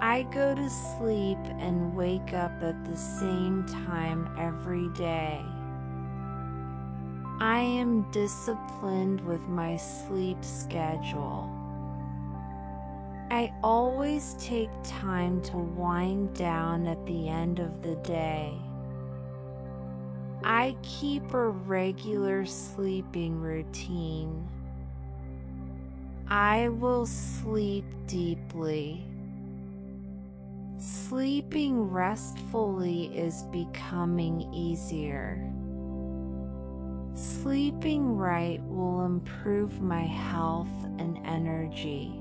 I 0.01 0.23
go 0.31 0.55
to 0.55 0.69
sleep 0.97 1.37
and 1.59 1.95
wake 1.95 2.33
up 2.33 2.63
at 2.63 2.83
the 2.85 2.97
same 2.97 3.67
time 3.85 4.27
every 4.39 4.89
day. 4.95 5.45
I 7.39 7.59
am 7.59 8.09
disciplined 8.11 9.19
with 9.21 9.41
my 9.49 9.75
sleep 9.75 10.37
schedule. 10.41 11.49
I 13.29 13.51
always 13.61 14.35
take 14.39 14.69
time 14.83 15.41
to 15.41 15.57
wind 15.57 16.33
down 16.33 16.87
at 16.87 17.05
the 17.05 17.27
end 17.27 17.59
of 17.59 17.81
the 17.81 17.95
day. 17.95 18.53
I 20.45 20.77
keep 20.81 21.33
a 21.33 21.49
regular 21.49 22.45
sleeping 22.45 23.41
routine. 23.41 24.47
I 26.29 26.69
will 26.69 27.05
sleep 27.05 27.85
deeply. 28.07 29.03
Sleeping 30.77 31.89
restfully 31.89 33.07
is 33.07 33.43
becoming 33.51 34.53
easier. 34.53 35.51
Sleeping 37.15 38.17
right 38.17 38.61
will 38.65 39.05
improve 39.05 39.79
my 39.79 40.01
health 40.01 40.67
and 40.99 41.17
energy. 41.25 42.13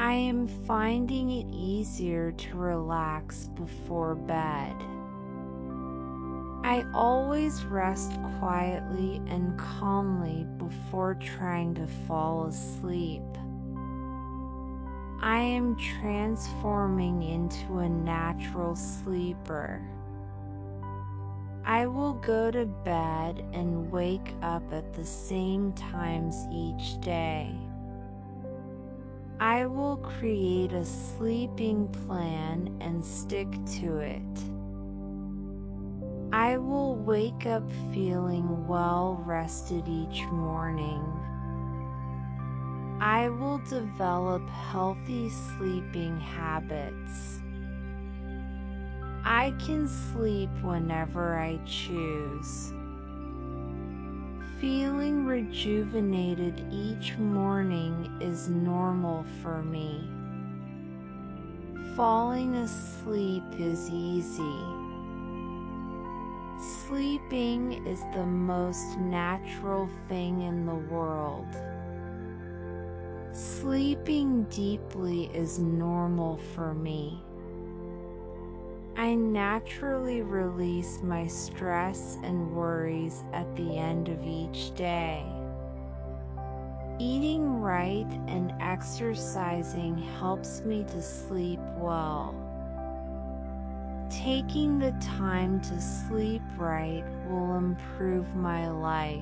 I 0.00 0.14
am 0.14 0.48
finding 0.48 1.30
it 1.30 1.46
easier 1.54 2.32
to 2.32 2.56
relax 2.56 3.46
before 3.54 4.16
bed. 4.16 4.74
I 6.64 6.84
always 6.92 7.64
rest 7.66 8.10
quietly 8.40 9.22
and 9.28 9.56
calmly 9.56 10.44
before 10.58 11.14
trying 11.14 11.72
to 11.76 11.86
fall 12.08 12.48
asleep. 12.48 13.22
I 15.22 15.38
am 15.38 15.76
transforming 15.76 17.22
into 17.22 17.78
a 17.78 17.88
natural 17.88 18.74
sleeper. 18.74 19.80
I 21.66 21.86
will 21.86 22.12
go 22.14 22.50
to 22.50 22.66
bed 22.66 23.42
and 23.54 23.90
wake 23.90 24.34
up 24.42 24.70
at 24.72 24.92
the 24.92 25.04
same 25.04 25.72
times 25.72 26.46
each 26.52 27.00
day. 27.00 27.54
I 29.40 29.64
will 29.64 29.96
create 29.96 30.72
a 30.72 30.84
sleeping 30.84 31.88
plan 31.88 32.76
and 32.80 33.02
stick 33.02 33.48
to 33.80 33.98
it. 33.98 34.22
I 36.34 36.58
will 36.58 36.96
wake 36.96 37.46
up 37.46 37.62
feeling 37.92 38.66
well 38.66 39.22
rested 39.24 39.88
each 39.88 40.22
morning. 40.24 41.02
I 43.00 43.28
will 43.30 43.58
develop 43.58 44.48
healthy 44.50 45.30
sleeping 45.30 46.20
habits. 46.20 47.40
I 49.26 49.54
can 49.58 49.88
sleep 49.88 50.50
whenever 50.60 51.38
I 51.38 51.58
choose. 51.64 52.74
Feeling 54.60 55.24
rejuvenated 55.24 56.62
each 56.70 57.16
morning 57.16 58.18
is 58.20 58.50
normal 58.50 59.24
for 59.40 59.62
me. 59.62 60.06
Falling 61.96 62.54
asleep 62.56 63.44
is 63.58 63.88
easy. 63.88 64.60
Sleeping 66.86 67.86
is 67.86 68.00
the 68.12 68.26
most 68.26 68.98
natural 68.98 69.88
thing 70.06 70.42
in 70.42 70.66
the 70.66 70.74
world. 70.74 71.48
Sleeping 73.32 74.42
deeply 74.44 75.30
is 75.34 75.58
normal 75.58 76.36
for 76.54 76.74
me. 76.74 77.23
I 78.96 79.16
naturally 79.16 80.22
release 80.22 81.00
my 81.02 81.26
stress 81.26 82.16
and 82.22 82.54
worries 82.54 83.24
at 83.32 83.56
the 83.56 83.76
end 83.76 84.08
of 84.08 84.24
each 84.24 84.72
day. 84.76 85.26
Eating 87.00 87.60
right 87.60 88.06
and 88.28 88.54
exercising 88.60 89.98
helps 89.98 90.60
me 90.60 90.84
to 90.84 91.02
sleep 91.02 91.58
well. 91.76 92.36
Taking 94.10 94.78
the 94.78 94.92
time 95.00 95.60
to 95.62 95.80
sleep 95.80 96.42
right 96.56 97.04
will 97.28 97.56
improve 97.56 98.32
my 98.36 98.70
life. 98.70 99.20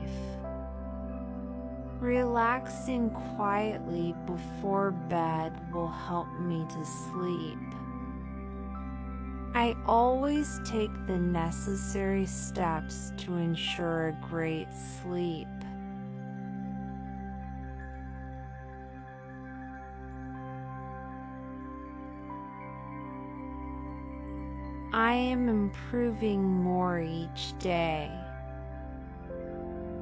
Relaxing 1.99 3.09
quietly 3.37 4.15
before 4.27 4.91
bed 4.91 5.59
will 5.73 5.89
help 5.89 6.29
me 6.41 6.67
to 6.69 6.85
sleep. 6.85 7.59
I 9.55 9.77
always 9.85 10.61
take 10.65 10.91
the 11.07 11.19
necessary 11.19 12.25
steps 12.25 13.13
to 13.19 13.37
ensure 13.37 14.09
a 14.09 14.29
great 14.29 14.69
sleep. 14.73 15.47
I 24.95 25.15
am 25.15 25.51
improving 25.51 26.43
more 26.43 27.01
each 27.01 27.59
day. 27.59 28.11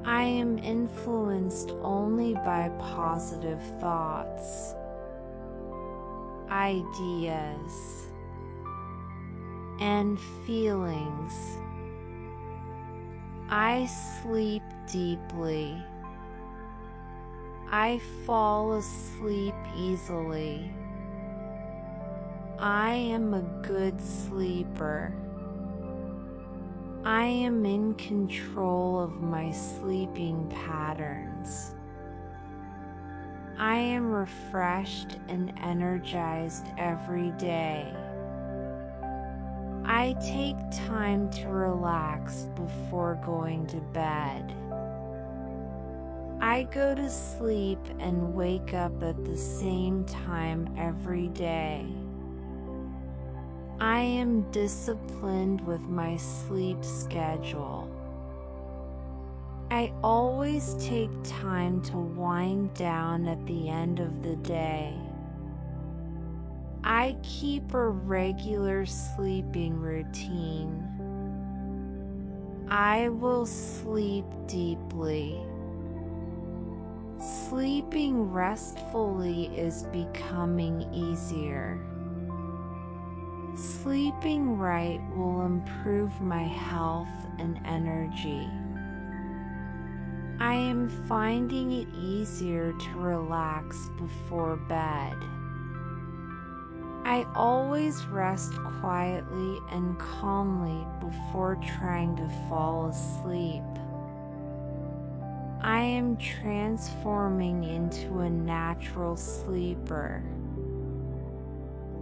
I 0.05 0.23
am 0.23 0.59
influenced 0.59 1.71
only 1.81 2.35
by 2.35 2.71
positive 2.79 3.61
thoughts, 3.81 4.75
ideas, 6.49 8.10
and 9.81 10.19
feelings. 10.45 11.57
I 13.49 13.87
sleep 14.21 14.61
deeply. 14.89 15.75
I 17.71 17.99
fall 18.25 18.73
asleep 18.73 19.55
easily. 19.75 20.71
I 22.59 22.93
am 22.93 23.33
a 23.33 23.41
good 23.67 23.99
sleeper. 23.99 25.13
I 27.03 27.23
am 27.23 27.65
in 27.65 27.95
control 27.95 28.99
of 28.99 29.19
my 29.19 29.51
sleeping 29.51 30.47
patterns. 30.67 31.73
I 33.57 33.77
am 33.77 34.11
refreshed 34.11 35.17
and 35.27 35.51
energized 35.59 36.67
every 36.77 37.31
day. 37.31 37.91
I 39.93 40.13
take 40.25 40.55
time 40.87 41.29
to 41.31 41.49
relax 41.49 42.47
before 42.55 43.19
going 43.25 43.67
to 43.67 43.81
bed. 43.91 44.55
I 46.39 46.63
go 46.71 46.95
to 46.95 47.09
sleep 47.09 47.77
and 47.99 48.33
wake 48.33 48.73
up 48.73 49.03
at 49.03 49.25
the 49.25 49.35
same 49.35 50.05
time 50.05 50.73
every 50.77 51.27
day. 51.27 51.85
I 53.81 53.99
am 53.99 54.49
disciplined 54.51 55.59
with 55.67 55.81
my 55.81 56.15
sleep 56.15 56.85
schedule. 56.85 57.89
I 59.71 59.91
always 60.01 60.75
take 60.75 61.11
time 61.25 61.81
to 61.81 61.97
wind 61.97 62.73
down 62.75 63.27
at 63.27 63.45
the 63.45 63.67
end 63.67 63.99
of 63.99 64.23
the 64.23 64.37
day. 64.37 65.00
I 66.93 67.15
keep 67.23 67.73
a 67.73 67.87
regular 67.87 68.85
sleeping 68.85 69.79
routine. 69.79 70.83
I 72.69 73.07
will 73.07 73.45
sleep 73.45 74.25
deeply. 74.45 75.41
Sleeping 77.17 78.29
restfully 78.29 79.57
is 79.57 79.83
becoming 79.93 80.81
easier. 80.93 81.79
Sleeping 83.55 84.57
right 84.57 84.99
will 85.15 85.45
improve 85.45 86.19
my 86.19 86.43
health 86.43 87.07
and 87.39 87.57
energy. 87.65 88.49
I 90.41 90.55
am 90.55 90.89
finding 91.07 91.71
it 91.71 91.87
easier 91.97 92.73
to 92.73 92.99
relax 92.99 93.77
before 93.97 94.57
bed. 94.57 95.15
I 97.03 97.25
always 97.35 98.05
rest 98.05 98.53
quietly 98.79 99.59
and 99.71 99.97
calmly 99.97 100.85
before 100.99 101.57
trying 101.77 102.15
to 102.17 102.29
fall 102.47 102.87
asleep. 102.87 103.63
I 105.61 105.81
am 105.81 106.17
transforming 106.17 107.63
into 107.63 108.19
a 108.19 108.29
natural 108.29 109.17
sleeper. 109.17 110.23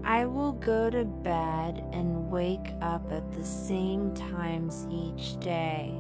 I 0.03 0.25
will 0.25 0.53
go 0.53 0.89
to 0.89 1.05
bed 1.05 1.83
and 1.91 2.29
wake 2.31 2.73
up 2.81 3.11
at 3.11 3.31
the 3.33 3.43
same 3.43 4.13
times 4.15 4.87
each 4.89 5.39
day. 5.39 5.93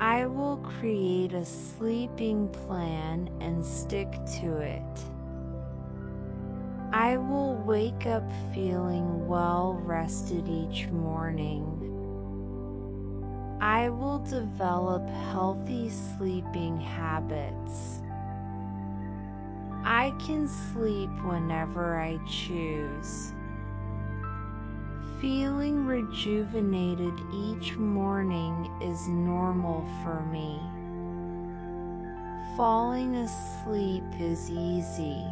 I 0.00 0.26
will 0.26 0.56
create 0.58 1.32
a 1.34 1.44
sleeping 1.44 2.48
plan 2.48 3.30
and 3.40 3.64
stick 3.64 4.10
to 4.40 4.58
it. 4.58 4.82
I 7.10 7.16
will 7.16 7.56
wake 7.66 8.06
up 8.06 8.22
feeling 8.54 9.26
well 9.26 9.80
rested 9.84 10.48
each 10.48 10.86
morning. 10.90 11.64
I 13.60 13.88
will 13.88 14.20
develop 14.20 15.04
healthy 15.32 15.90
sleeping 15.90 16.78
habits. 16.78 18.00
I 19.82 20.14
can 20.24 20.46
sleep 20.46 21.10
whenever 21.24 21.98
I 21.98 22.20
choose. 22.28 23.32
Feeling 25.20 25.86
rejuvenated 25.86 27.18
each 27.34 27.74
morning 27.74 28.70
is 28.80 29.08
normal 29.08 29.84
for 30.04 30.20
me. 30.26 30.60
Falling 32.56 33.16
asleep 33.16 34.04
is 34.20 34.48
easy. 34.48 35.26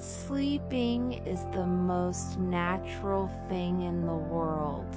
Sleeping 0.00 1.12
is 1.26 1.44
the 1.52 1.66
most 1.66 2.38
natural 2.38 3.30
thing 3.50 3.82
in 3.82 4.06
the 4.06 4.14
world. 4.14 4.96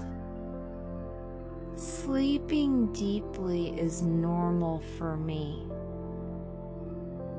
Sleeping 1.76 2.94
deeply 2.94 3.78
is 3.78 4.02
normal 4.02 4.80
for 4.98 5.18
me. 5.18 5.68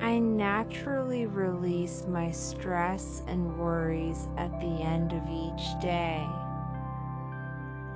I 0.03 0.19
naturally 0.19 1.25
release 1.25 2.05
my 2.07 2.31
stress 2.31 3.23
and 3.29 3.59
worries 3.59 4.29
at 4.37 4.51
the 4.61 4.83
end 4.83 5.15
of 5.15 5.23
each 5.31 5.81
day. 5.81 6.23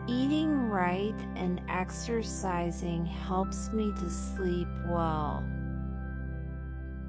Eating 0.07 0.71
right 0.71 1.21
and 1.37 1.61
exercising 1.69 3.05
helps 3.05 3.71
me 3.71 3.93
to 4.01 4.09
sleep 4.09 4.69
well. 4.87 5.45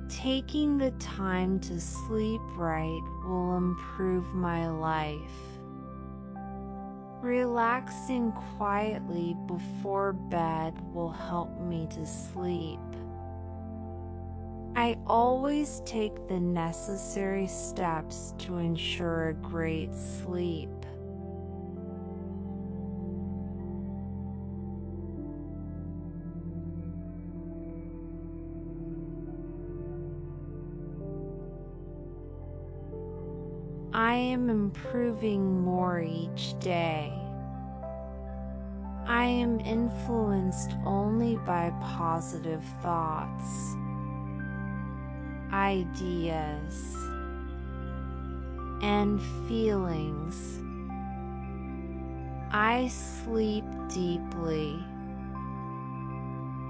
Taking 0.10 0.80
the 0.80 0.90
time 0.92 1.60
to 1.60 1.80
sleep 1.80 2.42
right 2.56 3.02
will 3.24 3.58
improve 3.58 4.34
my 4.34 4.68
life. 4.68 5.20
Relaxing 7.22 8.32
quietly 8.58 9.36
before 9.46 10.14
bed 10.14 10.74
will 10.94 11.12
help 11.12 11.60
me 11.62 11.88
to 11.92 12.08
sleep. 12.08 12.80
I 14.76 14.98
always 15.06 15.82
take 15.86 16.28
the 16.28 16.40
necessary 16.40 17.46
steps 17.46 18.34
to 18.40 18.58
ensure 18.58 19.30
a 19.30 19.34
great 19.36 19.94
sleep. 19.94 20.70
I 34.10 34.16
am 34.16 34.50
improving 34.50 35.62
more 35.62 36.02
each 36.02 36.58
day. 36.60 37.14
I 39.06 39.26
am 39.26 39.60
influenced 39.60 40.72
only 40.84 41.36
by 41.46 41.72
positive 41.80 42.64
thoughts, 42.82 43.76
ideas, 45.54 46.96
and 48.82 49.22
feelings. 49.48 50.60
I 52.52 52.88
sleep 52.88 53.66
deeply. 53.94 54.84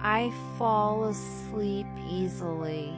I 0.01 0.29
fall 0.57 1.05
asleep 1.05 1.87
easily. 2.09 2.93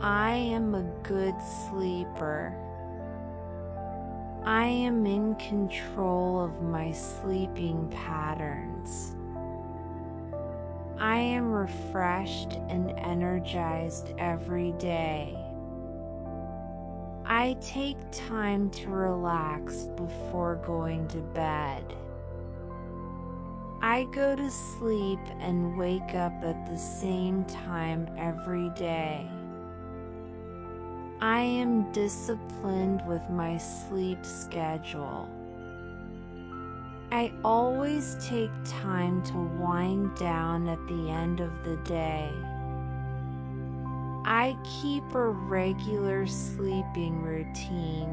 I 0.00 0.30
am 0.34 0.76
a 0.76 0.84
good 1.02 1.34
sleeper. 1.42 2.54
I 4.44 4.64
am 4.64 5.04
in 5.06 5.34
control 5.34 6.40
of 6.40 6.62
my 6.62 6.92
sleeping 6.92 7.88
patterns. 7.88 9.16
I 11.00 11.18
am 11.18 11.50
refreshed 11.50 12.52
and 12.68 12.92
energized 12.92 14.14
every 14.18 14.70
day. 14.78 15.36
I 17.24 17.56
take 17.60 17.98
time 18.12 18.70
to 18.70 18.90
relax 18.90 19.88
before 19.96 20.62
going 20.64 21.08
to 21.08 21.18
bed. 21.18 21.82
I 23.82 24.06
go 24.12 24.36
to 24.36 24.50
sleep 24.50 25.20
and 25.40 25.76
wake 25.76 26.14
up 26.14 26.32
at 26.44 26.66
the 26.70 26.78
same 26.78 27.44
time 27.46 28.08
every 28.16 28.70
day. 28.70 29.28
I 31.20 31.40
am 31.40 31.90
disciplined 31.90 33.04
with 33.04 33.28
my 33.28 33.58
sleep 33.58 34.24
schedule. 34.24 35.28
I 37.10 37.32
always 37.42 38.16
take 38.20 38.52
time 38.64 39.24
to 39.24 39.38
wind 39.60 40.16
down 40.16 40.68
at 40.68 40.78
the 40.86 41.10
end 41.10 41.40
of 41.40 41.50
the 41.64 41.76
day. 41.78 42.30
I 44.24 44.56
keep 44.80 45.02
a 45.14 45.28
regular 45.28 46.24
sleeping 46.28 47.20
routine. 47.22 48.12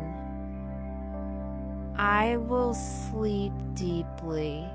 I 1.97 2.37
will 2.37 2.73
sleep 2.73 3.53
deeply. 3.75 4.65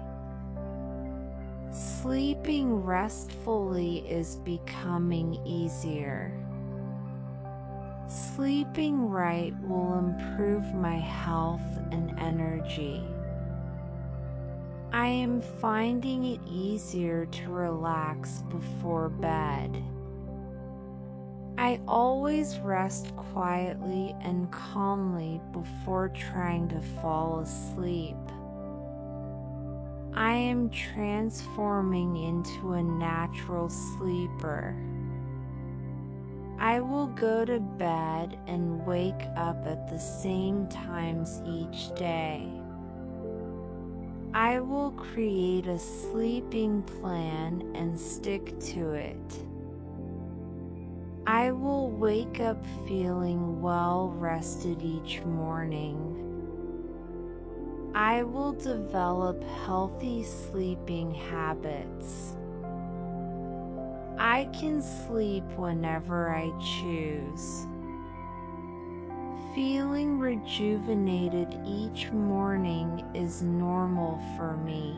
Sleeping 1.72 2.84
restfully 2.84 4.08
is 4.08 4.36
becoming 4.36 5.34
easier. 5.44 6.30
Sleeping 8.10 9.08
right 9.08 9.54
will 9.62 9.96
improve 9.96 10.74
my 10.74 10.96
health 10.96 11.62
and 11.92 12.12
energy. 12.18 13.04
I 14.92 15.06
am 15.06 15.40
finding 15.40 16.24
it 16.24 16.40
easier 16.44 17.26
to 17.26 17.50
relax 17.50 18.42
before 18.50 19.10
bed. 19.10 19.80
I 21.56 21.78
always 21.86 22.58
rest 22.58 23.14
quietly 23.14 24.16
and 24.22 24.50
calmly 24.50 25.40
before 25.52 26.08
trying 26.08 26.68
to 26.70 26.80
fall 27.00 27.38
asleep. 27.38 28.16
I 30.14 30.32
am 30.32 30.68
transforming 30.70 32.16
into 32.16 32.72
a 32.72 32.82
natural 32.82 33.68
sleeper. 33.68 34.74
I 36.60 36.78
will 36.80 37.06
go 37.06 37.46
to 37.46 37.58
bed 37.58 38.38
and 38.46 38.84
wake 38.84 39.24
up 39.34 39.66
at 39.66 39.88
the 39.88 39.98
same 39.98 40.68
times 40.68 41.40
each 41.46 41.94
day. 41.94 42.46
I 44.34 44.60
will 44.60 44.90
create 44.90 45.66
a 45.66 45.78
sleeping 45.78 46.82
plan 46.82 47.72
and 47.74 47.98
stick 47.98 48.60
to 48.60 48.90
it. 48.92 49.38
I 51.26 51.50
will 51.50 51.88
wake 51.90 52.40
up 52.40 52.62
feeling 52.86 53.62
well 53.62 54.10
rested 54.18 54.82
each 54.82 55.22
morning. 55.22 56.10
I 57.94 58.22
will 58.22 58.52
develop 58.52 59.42
healthy 59.64 60.24
sleeping 60.24 61.14
habits. 61.14 62.36
I 64.30 64.44
can 64.52 64.80
sleep 64.80 65.42
whenever 65.56 66.30
I 66.30 66.52
choose. 66.60 67.66
Feeling 69.56 70.20
rejuvenated 70.20 71.58
each 71.66 72.12
morning 72.12 73.04
is 73.12 73.42
normal 73.42 74.22
for 74.36 74.56
me. 74.58 74.96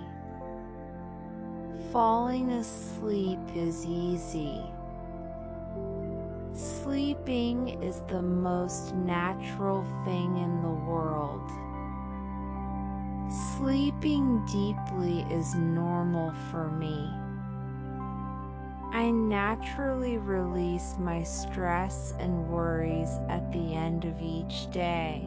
Falling 1.93 2.51
asleep 2.51 3.39
is 3.55 3.87
easy. 3.87 4.61
Sleeping 6.53 7.83
is 7.83 8.03
the 8.09 8.21
most 8.21 8.95
natural 8.95 9.83
thing 10.05 10.37
in 10.37 10.61
the 10.61 10.77
world. 10.91 11.51
Sleeping 13.57 14.45
deeply 14.45 15.23
is 15.35 15.55
normal 15.55 16.35
for 16.51 16.71
me. 16.71 17.22
I 18.95 19.11
naturally 19.11 20.19
release 20.19 20.97
my 20.99 21.23
stress 21.23 22.13
and 22.19 22.47
worries 22.51 23.09
at 23.31 23.51
the 23.51 23.75
end 23.75 24.05
of 24.05 24.21
each 24.21 24.71
day. 24.71 25.27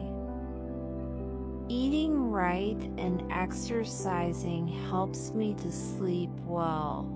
Eating 1.68 2.30
right 2.30 2.80
and 2.96 3.24
exercising 3.32 4.68
helps 4.68 5.32
me 5.32 5.54
to 5.54 5.72
sleep 5.72 6.30
well. 6.44 7.10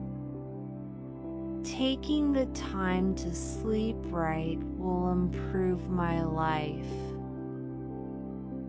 Taking 1.62 2.32
the 2.32 2.46
time 2.46 3.14
to 3.14 3.32
sleep 3.32 3.94
right 4.07 4.59
will 4.76 5.12
improve 5.12 5.88
my 5.88 6.24
life. 6.24 6.84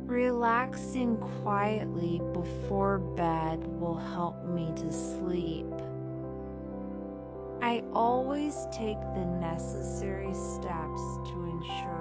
Relaxing 0.06 1.18
quietly 1.42 2.22
before 2.32 3.00
bed 3.00 3.66
will 3.80 3.98
help 3.98 4.46
me 4.46 4.72
to 4.76 4.92
sleep. 4.92 5.66
I 7.64 7.84
always 7.94 8.66
take 8.72 9.00
the 9.14 9.24
necessary 9.40 10.34
steps 10.34 11.02
to 11.30 11.46
ensure 11.46 12.01